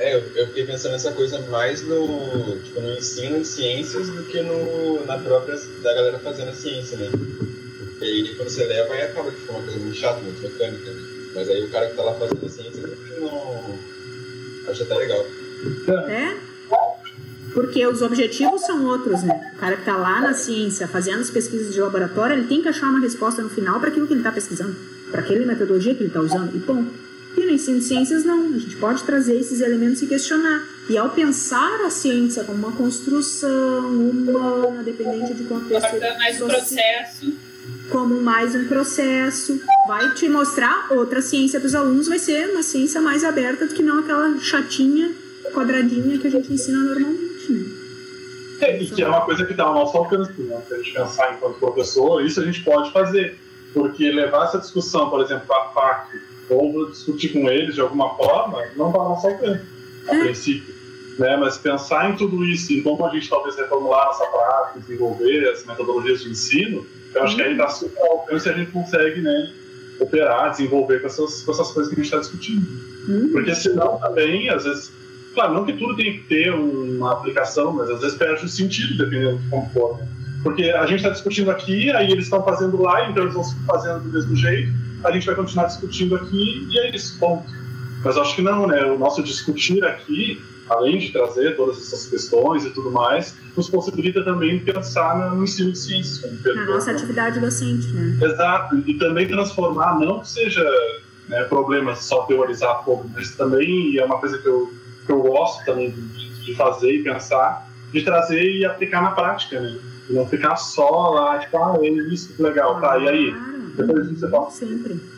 É, 0.00 0.14
eu, 0.14 0.20
eu 0.34 0.46
fiquei 0.48 0.66
pensando 0.66 0.92
nessa 0.92 1.12
coisa 1.12 1.38
mais 1.50 1.82
no, 1.86 2.58
tipo, 2.60 2.80
no 2.80 2.92
ensino 2.96 3.38
de 3.38 3.46
ciências 3.46 4.08
do 4.08 4.24
que 4.24 4.40
no, 4.42 5.06
na 5.06 5.18
própria 5.18 5.56
da 5.82 5.94
galera 5.94 6.18
fazendo 6.18 6.50
a 6.50 6.54
ciência, 6.54 6.96
né? 6.98 7.08
Porque 7.12 8.04
aí 8.04 8.34
quando 8.34 8.48
você 8.48 8.64
leva, 8.64 8.92
aí 8.92 9.02
acaba 9.02 9.30
que 9.30 9.36
fica 9.40 9.52
uma 9.52 9.62
coisa 9.62 9.78
muito 9.78 9.96
chata, 9.96 10.20
muito 10.20 10.42
mecânica, 10.42 10.90
né? 10.90 11.00
Mas 11.34 11.48
aí 11.48 11.64
o 11.64 11.70
cara 11.70 11.88
que 11.88 11.96
tá 11.96 12.02
lá 12.02 12.14
fazendo 12.14 12.46
a 12.46 12.48
ciência 12.48 12.82
não. 13.20 13.78
Acho 14.68 14.82
até 14.82 14.94
legal. 14.94 15.26
É? 16.08 16.36
Porque 17.52 17.86
os 17.86 18.02
objetivos 18.02 18.62
são 18.62 18.84
outros, 18.86 19.22
né? 19.22 19.52
O 19.54 19.58
cara 19.58 19.76
que 19.76 19.84
tá 19.84 19.96
lá 19.96 20.20
na 20.20 20.34
ciência, 20.34 20.88
fazendo 20.88 21.20
as 21.20 21.30
pesquisas 21.30 21.72
de 21.72 21.80
laboratório, 21.80 22.36
ele 22.36 22.48
tem 22.48 22.60
que 22.60 22.68
achar 22.68 22.88
uma 22.88 23.00
resposta 23.00 23.42
no 23.42 23.48
final 23.48 23.78
para 23.78 23.90
aquilo 23.90 24.06
que 24.06 24.12
ele 24.12 24.22
tá 24.22 24.32
pesquisando, 24.32 24.74
para 25.10 25.20
aquela 25.20 25.46
metodologia 25.46 25.94
que 25.94 26.02
ele 26.02 26.10
tá 26.10 26.20
usando, 26.20 26.56
e 26.56 26.60
ponto. 26.60 26.90
E 27.36 27.44
no 27.44 27.50
ensino 27.50 27.78
de 27.78 27.84
ciências, 27.84 28.24
não. 28.24 28.54
A 28.54 28.58
gente 28.58 28.76
pode 28.76 29.02
trazer 29.04 29.36
esses 29.36 29.60
elementos 29.60 30.02
e 30.02 30.06
questionar. 30.06 30.66
E 30.88 30.96
ao 30.96 31.10
pensar 31.10 31.80
a 31.84 31.90
ciência 31.90 32.44
como 32.44 32.58
uma 32.58 32.72
construção 32.72 33.88
humana, 33.88 34.82
dependente 34.82 35.34
de 35.34 35.44
contexto 35.44 36.00
mais 36.00 36.36
um 36.36 36.48
social, 36.48 36.48
processo. 36.48 37.34
como 37.90 38.20
mais 38.20 38.54
um 38.54 38.64
processo, 38.66 39.60
vai 39.86 40.14
te 40.14 40.28
mostrar 40.28 40.86
outra 40.90 41.20
ciência 41.20 41.60
para 41.60 41.66
os 41.66 41.74
alunos, 41.74 42.08
vai 42.08 42.18
ser 42.18 42.50
uma 42.50 42.62
ciência 42.62 43.00
mais 43.00 43.24
aberta 43.24 43.66
do 43.66 43.74
que 43.74 43.82
não 43.82 43.98
aquela 44.00 44.38
chatinha, 44.38 45.12
quadradinha 45.52 46.18
que 46.18 46.26
a 46.26 46.30
gente 46.30 46.52
ensina 46.52 46.78
normalmente, 46.78 47.52
né? 47.52 47.64
É, 48.60 48.82
e 48.82 48.86
que 48.86 49.02
é 49.02 49.08
uma 49.08 49.20
coisa 49.22 49.44
que 49.44 49.50
está 49.52 49.64
ao 49.64 49.74
nosso 49.74 49.96
alcance, 49.96 50.32
né? 50.42 50.62
Se 50.66 50.74
a 50.74 50.76
gente 50.78 50.92
pensar 50.92 51.34
enquanto 51.34 51.58
professor, 51.58 52.24
isso 52.24 52.40
a 52.40 52.44
gente 52.44 52.62
pode 52.62 52.92
fazer. 52.92 53.38
Porque 53.74 54.10
levar 54.10 54.44
essa 54.44 54.58
discussão, 54.58 55.10
por 55.10 55.20
exemplo, 55.20 55.46
para 55.46 55.56
a 55.64 55.68
FAC, 55.72 56.20
ou 56.48 56.88
discutir 56.90 57.30
com 57.32 57.50
eles 57.50 57.74
de 57.74 57.80
alguma 57.80 58.14
forma, 58.14 58.62
não 58.76 58.86
está 58.88 58.98
ao 59.00 59.08
nosso 59.10 59.26
alcance, 59.26 59.64
a 60.08 60.14
É. 60.14 60.20
princípio. 60.20 60.74
Né? 61.18 61.36
Mas 61.36 61.58
pensar 61.58 62.10
em 62.10 62.16
tudo 62.16 62.44
isso, 62.44 62.72
em 62.72 62.82
como 62.82 63.04
a 63.04 63.10
gente 63.10 63.28
talvez 63.28 63.56
reformular 63.56 64.06
nossa 64.06 64.24
prática, 64.26 64.80
desenvolver 64.80 65.48
as 65.50 65.64
metodologias 65.66 66.22
de 66.22 66.30
ensino, 66.30 66.86
eu 67.14 67.22
acho 67.22 67.36
que 67.36 67.42
aí 67.42 67.52
está 67.52 67.68
super 67.68 68.00
alcance 68.02 68.48
e 68.48 68.52
a 68.52 68.54
gente 68.54 68.70
consegue 68.70 69.20
né, 69.20 69.52
operar, 70.00 70.50
desenvolver 70.50 71.00
com 71.00 71.06
essas, 71.06 71.42
com 71.42 71.52
essas 71.52 71.70
coisas 71.72 71.92
que 71.92 72.00
a 72.00 72.02
gente 72.02 72.12
está 72.12 72.18
discutindo. 72.18 72.66
Hum, 73.08 73.30
Porque 73.32 73.54
senão 73.54 73.98
também, 73.98 74.48
às 74.50 74.64
vezes, 74.64 74.92
claro, 75.34 75.54
não 75.54 75.64
que 75.64 75.72
tudo 75.74 75.96
tem 75.96 76.14
que 76.14 76.24
ter 76.28 76.52
uma 76.52 77.12
aplicação, 77.12 77.72
mas 77.72 77.90
às 77.90 78.00
vezes 78.00 78.16
perde 78.16 78.44
o 78.44 78.48
sentido, 78.48 78.96
dependendo 78.96 79.38
de 79.38 79.48
como 79.48 79.70
for. 79.70 80.00
Porque 80.42 80.64
a 80.64 80.84
gente 80.86 80.98
está 80.98 81.10
discutindo 81.10 81.50
aqui, 81.50 81.90
aí 81.90 82.10
eles 82.10 82.24
estão 82.24 82.44
fazendo 82.44 82.80
lá, 82.80 83.08
então 83.08 83.22
eles 83.22 83.34
vão 83.34 83.44
fazendo 83.66 84.00
do 84.00 84.12
mesmo 84.12 84.36
jeito, 84.36 84.72
a 85.02 85.10
gente 85.10 85.26
vai 85.26 85.34
continuar 85.34 85.66
discutindo 85.66 86.14
aqui 86.16 86.68
e 86.70 86.78
é 86.78 86.94
isso, 86.94 87.18
ponto. 87.18 87.44
Mas 88.04 88.18
acho 88.18 88.36
que 88.36 88.42
não, 88.42 88.66
né? 88.66 88.84
O 88.84 88.98
nosso 88.98 89.22
discutir 89.22 89.82
aqui, 89.84 90.40
além 90.68 90.98
de 90.98 91.12
trazer 91.12 91.56
todas 91.56 91.78
essas 91.78 92.06
questões 92.06 92.64
e 92.64 92.70
tudo 92.70 92.90
mais, 92.90 93.34
nos 93.56 93.68
possibilita 93.68 94.24
também 94.24 94.58
pensar 94.58 95.34
no 95.34 95.44
ensino 95.44 95.72
de 95.72 95.78
ciências. 95.78 96.18
Como 96.20 96.54
Na 96.54 96.64
nossa 96.66 96.90
atividade 96.90 97.40
docente, 97.40 97.88
né? 97.88 98.18
Exato, 98.22 98.82
e 98.86 98.94
também 98.94 99.28
transformar, 99.28 99.98
não 99.98 100.20
que 100.20 100.28
seja 100.28 100.64
né, 101.28 101.44
problema 101.44 101.94
só 101.94 102.22
teorizar 102.22 102.84
pouco, 102.84 103.08
mas 103.14 103.34
também 103.36 103.96
é 103.98 104.04
uma 104.04 104.18
coisa 104.18 104.38
que 104.38 104.46
eu, 104.46 104.72
que 105.06 105.12
eu 105.12 105.20
gosto 105.20 105.64
também 105.64 105.90
de, 105.90 106.44
de 106.44 106.54
fazer 106.54 106.92
e 106.92 107.02
pensar, 107.02 107.68
de 107.92 108.02
trazer 108.02 108.42
e 108.42 108.64
aplicar 108.64 109.02
na 109.02 109.10
prática, 109.10 109.60
né? 109.60 109.78
E 110.08 110.12
não 110.12 110.26
ficar 110.26 110.56
só 110.56 111.10
lá, 111.10 111.38
tipo, 111.38 111.56
ah, 111.56 111.78
é 111.80 111.88
isso, 111.88 112.34
que 112.34 112.42
legal, 112.42 112.78
tá, 112.80 112.98
e 112.98 113.08
aí? 113.08 113.34
Depois 113.76 114.08
disso 114.08 114.20
você 114.20 114.30
fala. 114.30 114.50
Sempre. 114.50 115.13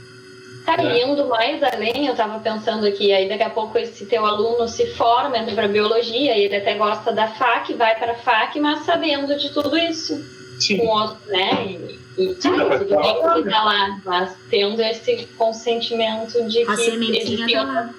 Tá 0.67 0.83
indo 0.83 1.29
mais 1.29 1.63
além, 1.63 2.09
eu 2.09 2.17
tava 2.17 2.41
pensando 2.41 2.85
aqui, 2.85 3.13
aí 3.13 3.29
daqui 3.29 3.45
a 3.45 3.51
pouco 3.51 3.79
esse 3.79 4.05
teu 4.05 4.27
aluno 4.27 4.69
se 4.69 4.85
forma, 4.95 5.39
entra 5.39 5.55
para 5.55 5.69
biologia, 5.69 6.37
e 6.37 6.43
ele 6.45 6.57
até 6.57 6.75
gosta 6.75 7.13
da 7.13 7.29
FAC, 7.29 7.73
vai 7.75 7.97
para 7.97 8.13
a 8.13 8.17
FAC, 8.17 8.59
mas 8.59 8.85
sabendo 8.85 9.37
de 9.39 9.51
tudo 9.51 9.79
isso. 9.79 10.21
Sim. 10.59 10.79
Com 10.79 10.87
outro, 10.89 11.19
né? 11.29 11.51
E, 11.67 11.99
e 12.19 12.35
Sim, 12.35 12.51
tudo 12.51 12.69
bem 13.01 13.21
que 13.21 13.39
ele 13.39 13.51
tá 13.51 13.63
lá, 13.63 14.01
mas 14.05 14.33
tendo 14.51 14.83
esse 14.83 15.29
consentimento 15.39 16.43
de 16.49 16.63
A 16.63 16.75
que 16.75 16.77
sementinha 16.85 17.23
existem 17.23 17.55
tá 17.55 17.63
lá. 17.63 17.95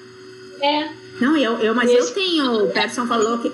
É, 0.61 0.89
Não, 1.21 1.37
eu, 1.37 1.57
eu, 1.59 1.73
mas 1.73 1.89
eu 1.89 1.99
Esse- 1.99 2.13
tenho. 2.15 2.65
O 2.65 2.67
Peterson 2.67 3.05
falou 3.07 3.37
que. 3.37 3.49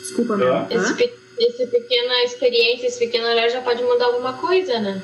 Desculpa, 0.00 0.36
meu. 0.36 0.52
É. 0.52 0.66
Esse, 0.68 1.12
esse 1.38 1.66
pequena 1.68 2.24
experiência, 2.24 2.88
esse 2.88 2.98
pequeno 2.98 3.26
olhar 3.26 3.48
já 3.48 3.60
pode 3.62 3.82
mudar 3.84 4.06
alguma 4.06 4.32
coisa, 4.34 4.78
né? 4.80 5.00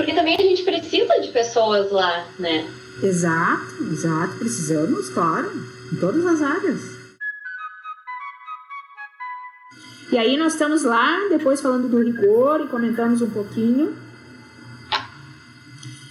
Porque 0.00 0.14
também 0.14 0.36
a 0.36 0.42
gente 0.42 0.62
precisa 0.62 1.20
de 1.20 1.28
pessoas 1.28 1.90
lá, 1.92 2.26
né? 2.38 2.66
Exato, 3.02 3.82
exato. 3.90 4.36
Precisamos, 4.38 5.08
claro. 5.10 5.50
Em 5.92 5.96
todas 5.96 6.24
as 6.26 6.42
áreas. 6.42 6.80
E 10.12 10.18
aí 10.18 10.36
nós 10.36 10.54
estamos 10.54 10.82
lá, 10.82 11.28
depois 11.28 11.60
falando 11.60 11.88
do 11.88 12.02
rigor 12.02 12.60
e 12.60 12.68
comentamos 12.68 13.22
um 13.22 13.30
pouquinho. 13.30 13.96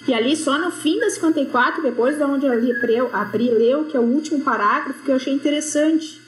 E 0.07 0.13
ali 0.13 0.35
só 0.35 0.57
no 0.57 0.71
fim 0.71 0.99
da 0.99 1.09
54, 1.09 1.83
depois 1.83 2.17
da 2.17 2.25
onde 2.25 2.47
a 2.47 3.25
Pri- 3.25 3.51
leu, 3.51 3.85
que 3.85 3.95
é 3.97 3.99
o 3.99 4.03
último 4.03 4.41
parágrafo, 4.43 5.03
que 5.03 5.11
eu 5.11 5.15
achei 5.15 5.33
interessante, 5.33 6.19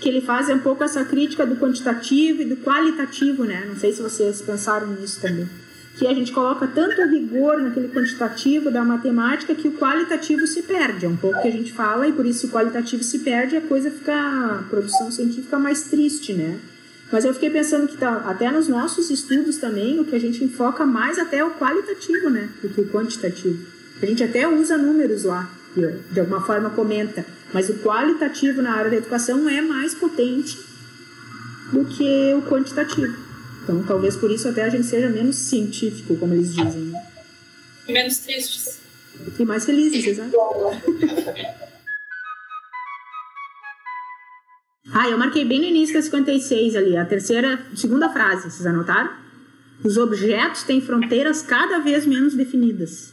que 0.00 0.08
ele 0.08 0.20
faz 0.20 0.48
um 0.48 0.58
pouco 0.60 0.84
essa 0.84 1.04
crítica 1.04 1.44
do 1.44 1.56
quantitativo 1.56 2.42
e 2.42 2.44
do 2.46 2.56
qualitativo, 2.58 3.44
né? 3.44 3.64
Não 3.66 3.76
sei 3.76 3.92
se 3.92 4.00
vocês 4.00 4.40
pensaram 4.40 4.86
nisso 4.86 5.20
também. 5.20 5.48
Que 5.96 6.06
a 6.06 6.14
gente 6.14 6.30
coloca 6.30 6.66
tanto 6.66 7.02
rigor 7.08 7.60
naquele 7.60 7.88
quantitativo 7.88 8.70
da 8.70 8.84
matemática 8.84 9.54
que 9.54 9.68
o 9.68 9.72
qualitativo 9.72 10.46
se 10.46 10.62
perde. 10.62 11.06
É 11.06 11.08
um 11.08 11.16
pouco 11.16 11.40
que 11.40 11.48
a 11.48 11.50
gente 11.50 11.72
fala, 11.72 12.06
e 12.06 12.12
por 12.12 12.26
isso 12.26 12.46
o 12.46 12.50
qualitativo 12.50 13.02
se 13.02 13.20
perde, 13.20 13.56
a 13.56 13.62
coisa 13.62 13.90
fica, 13.90 14.14
a 14.14 14.62
produção 14.68 15.10
científica 15.10 15.58
mais 15.58 15.84
triste, 15.84 16.34
né? 16.34 16.58
Mas 17.10 17.24
eu 17.24 17.32
fiquei 17.32 17.50
pensando 17.50 17.86
que 17.86 17.96
tá, 17.96 18.24
até 18.26 18.50
nos 18.50 18.68
nossos 18.68 19.10
estudos 19.10 19.56
também, 19.56 19.98
o 20.00 20.04
que 20.04 20.14
a 20.14 20.20
gente 20.20 20.42
enfoca 20.42 20.84
mais 20.84 21.18
até 21.18 21.38
é 21.38 21.44
o 21.44 21.52
qualitativo, 21.52 22.28
né? 22.30 22.48
Do 22.60 22.68
que 22.68 22.80
o 22.80 22.88
quantitativo. 22.88 23.64
A 24.02 24.06
gente 24.06 24.22
até 24.22 24.46
usa 24.46 24.76
números 24.76 25.24
lá, 25.24 25.48
de 26.10 26.20
alguma 26.20 26.42
forma 26.42 26.70
comenta. 26.70 27.24
Mas 27.54 27.70
o 27.70 27.74
qualitativo 27.74 28.60
na 28.60 28.72
área 28.72 28.90
da 28.90 28.96
educação 28.96 29.48
é 29.48 29.62
mais 29.62 29.94
potente 29.94 30.58
do 31.72 31.84
que 31.84 32.34
o 32.34 32.42
quantitativo. 32.42 33.25
Então, 33.66 33.82
talvez 33.82 34.14
por 34.14 34.30
isso 34.30 34.48
até 34.48 34.62
a 34.62 34.68
gente 34.68 34.86
seja 34.86 35.08
menos 35.08 35.34
científico, 35.34 36.16
como 36.16 36.32
eles 36.32 36.54
dizem. 36.54 36.82
Né? 36.82 37.06
Menos 37.88 38.18
tristes. 38.18 38.78
E 39.36 39.44
mais 39.44 39.64
felizes, 39.64 40.06
exato. 40.06 40.36
Ah, 44.98 45.10
eu 45.10 45.18
marquei 45.18 45.44
bem 45.44 45.58
no 45.58 45.66
início 45.66 45.94
da 45.94 46.00
56 46.00 46.76
ali, 46.76 46.96
a 46.96 47.04
terceira, 47.04 47.60
segunda 47.74 48.08
frase, 48.08 48.48
vocês 48.48 48.64
anotaram? 48.64 49.10
Os 49.84 49.98
objetos 49.98 50.62
têm 50.62 50.80
fronteiras 50.80 51.42
cada 51.42 51.80
vez 51.80 52.06
menos 52.06 52.34
definidas. 52.34 53.12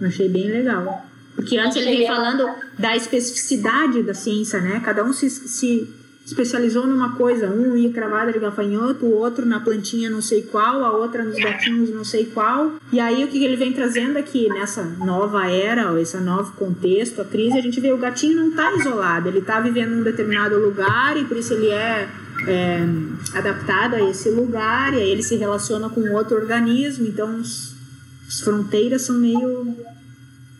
Achei 0.00 0.28
bem 0.28 0.48
legal. 0.48 1.06
Porque 1.36 1.58
antes 1.58 1.76
ele 1.76 1.98
vem 1.98 2.06
falando 2.06 2.48
da 2.78 2.96
especificidade 2.96 4.02
da 4.02 4.14
ciência, 4.14 4.60
né? 4.60 4.80
Cada 4.84 5.04
um 5.04 5.12
se, 5.12 5.28
se 5.30 5.88
especializou 6.24 6.86
numa 6.86 7.16
coisa. 7.16 7.48
Um 7.48 7.76
ia 7.76 7.90
cravada 7.90 8.32
de 8.32 8.38
gafanhoto, 8.38 9.06
o 9.06 9.14
outro 9.14 9.44
na 9.44 9.60
plantinha 9.60 10.08
não 10.08 10.22
sei 10.22 10.42
qual, 10.42 10.84
a 10.84 10.92
outra 10.92 11.24
nos 11.24 11.36
gatinhos 11.36 11.90
não 11.90 12.04
sei 12.04 12.26
qual. 12.26 12.72
E 12.92 13.00
aí 13.00 13.24
o 13.24 13.28
que 13.28 13.42
ele 13.44 13.56
vem 13.56 13.72
trazendo 13.72 14.18
aqui 14.18 14.48
nessa 14.48 14.82
nova 14.82 15.50
era, 15.50 16.00
esse 16.00 16.16
novo 16.18 16.52
contexto, 16.52 17.20
a 17.20 17.24
crise, 17.24 17.58
a 17.58 17.62
gente 17.62 17.80
vê 17.80 17.92
o 17.92 17.98
gatinho 17.98 18.36
não 18.36 18.48
está 18.48 18.72
isolado, 18.74 19.28
ele 19.28 19.38
está 19.38 19.60
vivendo 19.60 19.92
em 19.92 20.00
um 20.00 20.04
determinado 20.04 20.58
lugar 20.58 21.16
e 21.16 21.24
por 21.24 21.36
isso 21.36 21.54
ele 21.54 21.68
é, 21.68 22.08
é, 22.46 22.86
adaptado 23.34 23.94
a 23.94 24.10
esse 24.10 24.30
lugar 24.30 24.94
e 24.94 24.98
aí 24.98 25.10
ele 25.10 25.22
se 25.22 25.36
relaciona 25.36 25.88
com 25.88 26.00
outro 26.12 26.36
organismo, 26.36 27.06
então 27.06 27.40
as 27.40 28.40
fronteiras 28.40 29.02
são 29.02 29.18
meio 29.18 29.76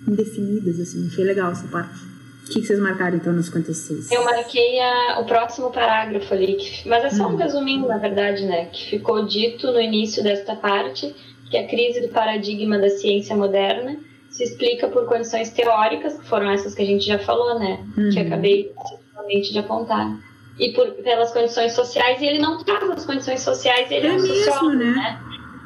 indefinidas, 0.06 0.80
assim. 0.80 1.06
Achei 1.06 1.24
legal 1.24 1.52
essa 1.52 1.66
parte. 1.68 2.11
O 2.52 2.60
que, 2.60 2.66
vocês 2.66 2.78
marcaram 2.78 3.16
então 3.16 3.32
no 3.32 3.42
56? 3.42 4.10
Eu 4.10 4.24
marquei 4.24 4.78
a- 4.80 5.18
o 5.20 5.24
próximo 5.24 5.70
parágrafo 5.70 6.32
ali, 6.34 6.54
que- 6.54 6.88
mas 6.88 7.04
é 7.04 7.10
só 7.10 7.26
um 7.26 7.32
Hum. 7.32 7.36
resuminho, 7.36 7.86
na 7.88 7.98
verdade, 7.98 8.44
né? 8.44 8.66
Que 8.66 8.84
ficou 8.90 9.24
dito 9.26 9.70
no 9.72 9.80
início 9.80 10.22
desta 10.22 10.54
parte 10.56 11.14
que 11.50 11.56
a 11.56 11.66
crise 11.66 12.00
do 12.00 12.08
paradigma 12.08 12.78
da 12.78 12.88
ciência 12.90 13.36
moderna 13.36 13.96
se 14.30 14.44
explica 14.44 14.88
por 14.88 15.04
condições 15.06 15.50
teóricas, 15.50 16.18
que 16.18 16.26
foram 16.26 16.50
essas 16.50 16.74
que 16.74 16.82
a 16.82 16.86
gente 16.86 17.04
já 17.06 17.18
falou, 17.18 17.58
né? 17.58 17.84
Que 17.94 18.00
Uhum. 18.20 18.26
acabei 18.26 18.72
de 19.50 19.58
apontar. 19.58 20.18
E 20.58 20.72
por, 20.72 20.86
pelas 21.02 21.32
condições 21.32 21.72
sociais, 21.72 22.20
e 22.20 22.26
ele 22.26 22.38
não 22.38 22.62
traz 22.62 22.88
as 22.90 23.06
condições 23.06 23.40
sociais, 23.40 23.90
ele 23.90 24.06
é, 24.06 24.10
É 24.10 24.12
um 24.12 24.20
mesmo, 24.20 24.34
sociólogo, 24.34 24.76
né? 24.76 24.84
né? 24.92 25.20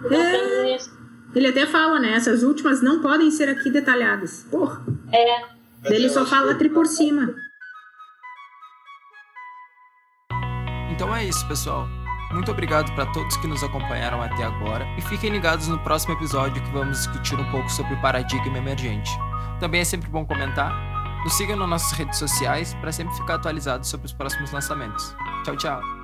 Pensando 0.08 0.62
nisso. 0.64 0.96
Ele 1.34 1.48
até 1.48 1.66
fala, 1.66 1.98
né? 1.98 2.12
Essas 2.14 2.42
últimas 2.42 2.80
não 2.82 3.00
podem 3.02 3.30
ser 3.30 3.48
aqui 3.48 3.68
detalhadas. 3.70 4.46
Porra, 4.50 4.80
É, 5.12 5.55
Mas 5.82 5.92
ele 5.92 6.08
só 6.08 6.24
fala 6.24 6.54
tri 6.54 6.68
por 6.68 6.86
cima. 6.86 7.34
Então 10.90 11.14
é 11.14 11.24
isso, 11.24 11.46
pessoal. 11.46 11.86
Muito 12.32 12.50
obrigado 12.50 12.92
para 12.94 13.06
todos 13.12 13.36
que 13.36 13.46
nos 13.46 13.62
acompanharam 13.62 14.20
até 14.20 14.44
agora 14.44 14.84
e 14.98 15.02
fiquem 15.02 15.30
ligados 15.30 15.68
no 15.68 15.78
próximo 15.78 16.14
episódio 16.14 16.62
que 16.62 16.70
vamos 16.70 16.98
discutir 16.98 17.38
um 17.38 17.50
pouco 17.50 17.70
sobre 17.70 17.94
o 17.94 18.00
paradigma 18.00 18.58
emergente. 18.58 19.10
Também 19.60 19.80
é 19.80 19.84
sempre 19.84 20.10
bom 20.10 20.24
comentar. 20.24 20.72
Nos 21.24 21.34
sigam 21.34 21.56
nas 21.56 21.68
nossas 21.68 21.92
redes 21.92 22.18
sociais 22.18 22.74
para 22.74 22.92
sempre 22.92 23.14
ficar 23.16 23.34
atualizado 23.34 23.86
sobre 23.86 24.06
os 24.06 24.12
próximos 24.12 24.52
lançamentos. 24.52 25.14
Tchau, 25.44 25.56
tchau. 25.56 25.95